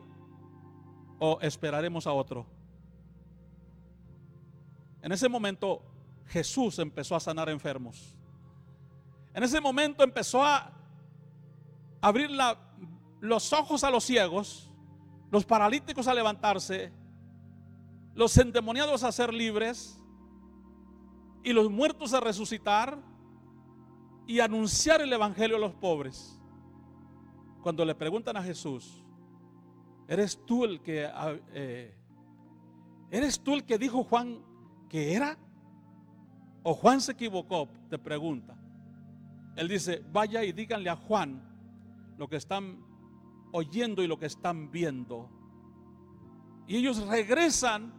o 1.19 1.39
esperaremos 1.41 2.07
a 2.07 2.13
otro? 2.13 2.45
En 5.01 5.11
ese 5.11 5.27
momento 5.27 5.81
Jesús 6.33 6.79
empezó 6.79 7.15
a 7.15 7.19
sanar 7.19 7.47
enfermos. 7.47 8.15
En 9.35 9.43
ese 9.43 9.61
momento 9.61 10.03
empezó 10.03 10.43
a 10.43 10.71
abrir 12.01 12.31
los 13.21 13.53
ojos 13.53 13.83
a 13.83 13.91
los 13.91 14.03
ciegos, 14.03 14.71
los 15.29 15.45
paralíticos 15.45 16.07
a 16.07 16.13
levantarse, 16.15 16.91
los 18.15 18.35
endemoniados 18.35 19.03
a 19.03 19.11
ser 19.11 19.31
libres 19.31 19.99
y 21.43 21.53
los 21.53 21.69
muertos 21.69 22.15
a 22.15 22.19
resucitar 22.19 22.97
y 24.25 24.39
anunciar 24.39 25.01
el 25.01 25.13
evangelio 25.13 25.57
a 25.57 25.59
los 25.59 25.75
pobres 25.75 26.39
cuando 27.61 27.85
le 27.85 27.93
preguntan 27.93 28.37
a 28.37 28.43
Jesús, 28.43 29.03
¿eres 30.07 30.43
tú 30.47 30.65
el 30.65 30.81
que, 30.81 31.07
eh, 31.53 31.95
eres 33.11 33.39
tú 33.39 33.53
el 33.53 33.65
que 33.65 33.77
dijo 33.77 34.03
Juan 34.03 34.43
que 34.89 35.13
era? 35.13 35.37
¿O 36.63 36.73
Juan 36.73 37.01
se 37.01 37.11
equivocó? 37.11 37.67
Te 37.89 37.99
pregunta. 37.99 38.55
Él 39.55 39.67
dice, 39.67 40.03
vaya 40.11 40.43
y 40.43 40.51
díganle 40.51 40.89
a 40.89 40.95
Juan 40.95 41.41
lo 42.17 42.27
que 42.27 42.37
están 42.37 42.79
oyendo 43.51 44.01
y 44.01 44.07
lo 44.07 44.17
que 44.17 44.25
están 44.25 44.71
viendo. 44.71 45.29
Y 46.67 46.77
ellos 46.77 47.05
regresan 47.07 47.93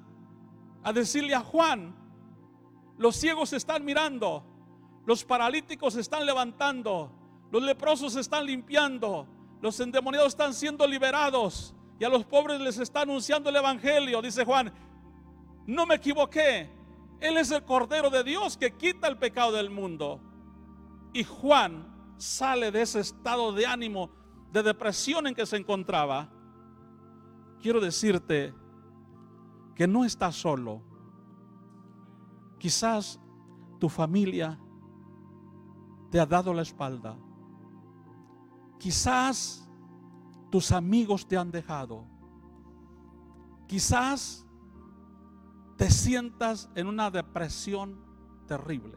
a 0.82 0.92
decirle 0.92 1.34
a 1.34 1.40
Juan, 1.40 1.94
los 2.98 3.16
ciegos 3.16 3.52
están 3.52 3.84
mirando, 3.84 4.44
los 5.06 5.24
paralíticos 5.24 5.94
se 5.94 6.00
están 6.00 6.26
levantando, 6.26 7.12
los 7.52 7.62
leprosos 7.62 8.14
se 8.14 8.20
están 8.20 8.46
limpiando, 8.46 9.28
los 9.60 9.78
endemoniados 9.80 10.28
están 10.28 10.54
siendo 10.54 10.86
liberados 10.86 11.74
y 11.98 12.04
a 12.04 12.08
los 12.08 12.24
pobres 12.24 12.60
les 12.60 12.78
está 12.78 13.02
anunciando 13.02 13.50
el 13.50 13.56
Evangelio. 13.56 14.20
Dice 14.20 14.44
Juan, 14.44 14.72
no 15.66 15.86
me 15.86 15.96
equivoqué. 15.96 16.73
Él 17.20 17.36
es 17.36 17.50
el 17.50 17.64
Cordero 17.64 18.10
de 18.10 18.24
Dios 18.24 18.56
que 18.56 18.76
quita 18.76 19.08
el 19.08 19.18
pecado 19.18 19.52
del 19.52 19.70
mundo. 19.70 20.20
Y 21.12 21.24
Juan 21.24 22.14
sale 22.16 22.70
de 22.70 22.82
ese 22.82 23.00
estado 23.00 23.52
de 23.52 23.66
ánimo, 23.66 24.10
de 24.52 24.62
depresión 24.62 25.26
en 25.26 25.34
que 25.34 25.46
se 25.46 25.56
encontraba. 25.56 26.30
Quiero 27.60 27.80
decirte 27.80 28.54
que 29.74 29.86
no 29.86 30.04
estás 30.04 30.36
solo. 30.36 30.82
Quizás 32.58 33.20
tu 33.78 33.88
familia 33.88 34.58
te 36.10 36.20
ha 36.20 36.26
dado 36.26 36.54
la 36.54 36.62
espalda. 36.62 37.16
Quizás 38.78 39.68
tus 40.50 40.72
amigos 40.72 41.26
te 41.26 41.36
han 41.36 41.50
dejado. 41.50 42.06
Quizás 43.66 44.43
te 45.76 45.90
sientas 45.90 46.70
en 46.74 46.86
una 46.86 47.10
depresión 47.10 47.98
terrible. 48.46 48.96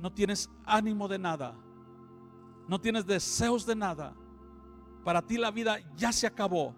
No 0.00 0.12
tienes 0.12 0.50
ánimo 0.64 1.08
de 1.08 1.18
nada. 1.18 1.54
No 2.68 2.80
tienes 2.80 3.06
deseos 3.06 3.66
de 3.66 3.74
nada. 3.74 4.14
Para 5.04 5.22
ti 5.22 5.36
la 5.36 5.50
vida 5.50 5.78
ya 5.96 6.12
se 6.12 6.26
acabó. 6.26 6.74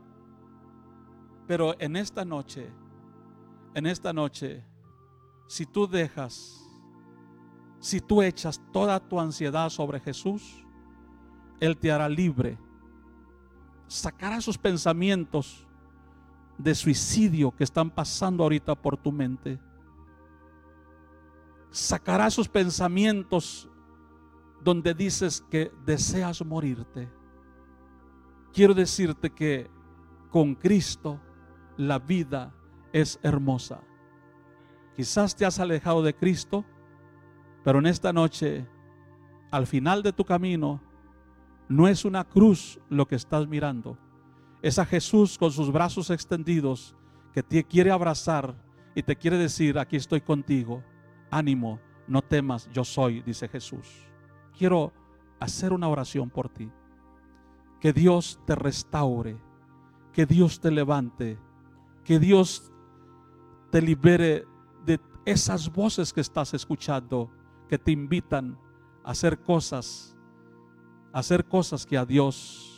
Pero 1.47 1.75
en 1.79 1.97
esta 1.97 2.25
noche, 2.25 2.71
en 3.75 3.87
esta 3.87 4.13
noche, 4.13 4.65
si 5.47 5.67
tú 5.67 5.87
dejas, 5.87 6.61
si 7.79 8.01
tú 8.01 8.23
echas 8.23 8.61
toda 8.73 8.99
tu 8.99 9.21
ansiedad 9.21 9.69
sobre 9.71 10.01
Jesús, 10.01 10.65
él 11.61 11.77
te 11.77 11.93
hará 11.93 12.09
libre. 12.09 12.59
Sacará 13.87 14.39
esos 14.39 14.59
pensamientos 14.59 15.66
de 16.59 16.75
suicidio 16.75 17.51
que 17.51 17.65
están 17.65 17.91
pasando 17.91 18.43
ahorita 18.43 18.75
por 18.75 18.97
tu 18.97 19.13
mente. 19.13 19.59
Sacará 21.71 22.27
esos 22.27 22.49
pensamientos 22.49 23.69
donde 24.63 24.95
dices 24.95 25.45
que 25.51 25.71
deseas 25.85 26.45
morirte. 26.45 27.09
Quiero 28.53 28.75
decirte 28.75 29.31
que 29.31 29.71
con 30.31 30.55
Cristo 30.55 31.21
la 31.77 31.99
vida 31.99 32.55
es 32.93 33.21
hermosa. 33.23 33.81
Quizás 34.97 35.37
te 35.37 35.45
has 35.45 35.61
alejado 35.61 36.03
de 36.03 36.15
Cristo, 36.15 36.65
pero 37.63 37.79
en 37.79 37.87
esta 37.87 38.13
noche, 38.13 38.67
al 39.51 39.67
final 39.67 40.03
de 40.03 40.13
tu 40.13 40.25
camino, 40.25 40.81
no 41.69 41.87
es 41.89 42.05
una 42.05 42.25
cruz 42.25 42.81
lo 42.89 43.07
que 43.07 43.17
estás 43.17 43.47
mirando. 43.47 43.99
Es 44.67 44.81
a 44.81 44.85
Jesús 44.85 45.39
con 45.39 45.53
sus 45.53 45.71
brazos 45.71 46.11
extendidos 46.11 46.97
que 47.33 47.41
te 47.41 47.63
quiere 47.63 47.93
abrazar 47.93 48.53
y 48.97 49.03
te 49.05 49.15
quiere 49.15 49.39
decir, 49.39 49.79
aquí 49.79 49.95
estoy 49.95 50.21
contigo. 50.21 50.83
Ánimo, 51.31 51.79
no 52.09 52.21
temas, 52.21 52.69
yo 52.73 52.83
soy, 52.83 53.23
dice 53.23 53.47
Jesús. 53.47 53.87
Quiero 54.59 54.93
hacer 55.39 55.73
una 55.73 55.87
oración 55.87 56.31
por 56.31 56.49
ti. 56.49 56.69
Que 57.79 57.93
Dios 57.93 58.41
te 58.45 58.57
restaure, 58.57 59.37
que 60.13 60.27
Dios 60.27 60.59
te 60.59 60.73
levante, 60.73 61.39
que 62.03 62.19
Dios 62.19 62.73
te 63.71 63.81
libere 63.81 64.47
de 64.85 64.99
esas 65.27 65.73
voces 65.73 66.13
que 66.13 66.23
estás 66.23 66.55
escuchando 66.55 67.31
que 67.69 67.79
te 67.79 67.93
invitan 67.93 68.59
a 69.05 69.13
hacer 69.13 69.39
cosas 69.39 70.17
hacer 71.13 71.47
cosas 71.47 71.87
que 71.87 71.97
a 71.97 72.05
Dios, 72.05 72.76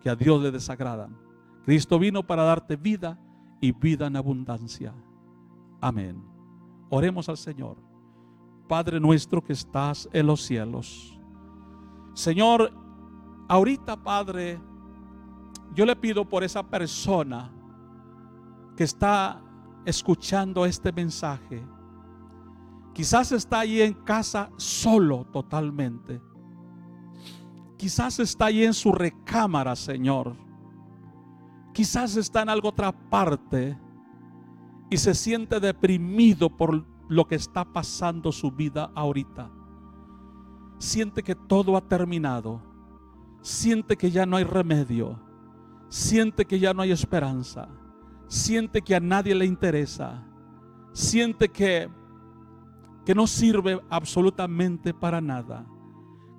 que 0.00 0.10
a 0.10 0.16
Dios 0.16 0.42
le 0.42 0.50
desagradan. 0.50 1.16
Cristo 1.64 1.98
vino 1.98 2.26
para 2.26 2.42
darte 2.42 2.76
vida 2.76 3.18
y 3.60 3.72
vida 3.72 4.06
en 4.06 4.16
abundancia. 4.16 4.94
Amén. 5.80 6.22
Oremos 6.88 7.28
al 7.28 7.36
Señor. 7.36 7.76
Padre 8.68 9.00
nuestro 9.00 9.42
que 9.42 9.52
estás 9.52 10.08
en 10.12 10.26
los 10.26 10.42
cielos. 10.42 11.18
Señor, 12.14 12.72
ahorita 13.48 13.96
Padre, 13.96 14.60
yo 15.74 15.84
le 15.84 15.96
pido 15.96 16.28
por 16.28 16.44
esa 16.44 16.62
persona 16.62 17.50
que 18.76 18.84
está 18.84 19.42
escuchando 19.84 20.64
este 20.64 20.92
mensaje. 20.92 21.62
Quizás 22.94 23.32
está 23.32 23.60
ahí 23.60 23.80
en 23.80 23.94
casa 23.94 24.50
solo 24.56 25.24
totalmente 25.26 26.20
quizás 27.80 28.20
está 28.20 28.46
ahí 28.46 28.62
en 28.62 28.74
su 28.74 28.92
recámara, 28.92 29.74
Señor. 29.74 30.36
Quizás 31.72 32.14
está 32.16 32.42
en 32.42 32.50
alguna 32.50 32.68
otra 32.68 32.92
parte 32.92 33.78
y 34.90 34.98
se 34.98 35.14
siente 35.14 35.58
deprimido 35.60 36.54
por 36.54 36.84
lo 37.08 37.26
que 37.26 37.36
está 37.36 37.64
pasando 37.64 38.32
su 38.32 38.50
vida 38.50 38.90
ahorita. 38.94 39.50
Siente 40.76 41.22
que 41.22 41.34
todo 41.34 41.74
ha 41.74 41.80
terminado. 41.80 42.60
Siente 43.40 43.96
que 43.96 44.10
ya 44.10 44.26
no 44.26 44.36
hay 44.36 44.44
remedio. 44.44 45.18
Siente 45.88 46.44
que 46.44 46.58
ya 46.58 46.74
no 46.74 46.82
hay 46.82 46.92
esperanza. 46.92 47.66
Siente 48.26 48.82
que 48.82 48.94
a 48.94 49.00
nadie 49.00 49.34
le 49.34 49.46
interesa. 49.46 50.22
Siente 50.92 51.48
que 51.48 51.88
que 53.06 53.14
no 53.14 53.26
sirve 53.26 53.80
absolutamente 53.88 54.92
para 54.92 55.22
nada, 55.22 55.66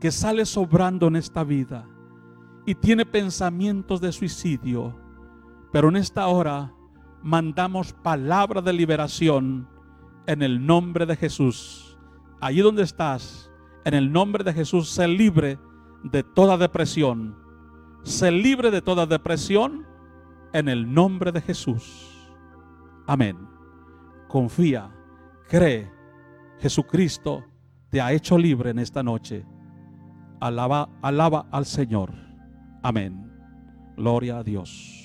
que 0.01 0.11
sale 0.11 0.45
sobrando 0.47 1.07
en 1.07 1.15
esta 1.15 1.43
vida 1.43 1.87
y 2.65 2.73
tiene 2.73 3.05
pensamientos 3.05 4.01
de 4.01 4.11
suicidio. 4.11 4.99
Pero 5.71 5.89
en 5.89 5.95
esta 5.95 6.27
hora 6.27 6.73
mandamos 7.21 7.93
palabra 7.93 8.61
de 8.61 8.73
liberación 8.73 9.69
en 10.25 10.41
el 10.41 10.65
nombre 10.65 11.05
de 11.05 11.15
Jesús. 11.15 11.99
Allí 12.41 12.61
donde 12.61 12.81
estás, 12.81 13.51
en 13.85 13.93
el 13.93 14.11
nombre 14.11 14.43
de 14.43 14.53
Jesús, 14.53 14.89
sé 14.89 15.07
libre 15.07 15.59
de 16.03 16.23
toda 16.23 16.57
depresión. 16.57 17.37
Sé 18.01 18.31
libre 18.31 18.71
de 18.71 18.81
toda 18.81 19.05
depresión 19.05 19.85
en 20.51 20.67
el 20.67 20.91
nombre 20.91 21.31
de 21.31 21.41
Jesús. 21.41 22.31
Amén. 23.05 23.37
Confía, 24.27 24.91
cree. 25.47 25.91
Jesucristo 26.59 27.43
te 27.89 28.01
ha 28.01 28.11
hecho 28.11 28.35
libre 28.35 28.71
en 28.71 28.79
esta 28.79 29.03
noche. 29.03 29.45
Alaba, 30.41 30.89
alaba 31.03 31.45
al 31.51 31.67
Señor. 31.67 32.11
Amén. 32.81 33.31
Gloria 33.95 34.39
a 34.39 34.43
Dios. 34.43 35.00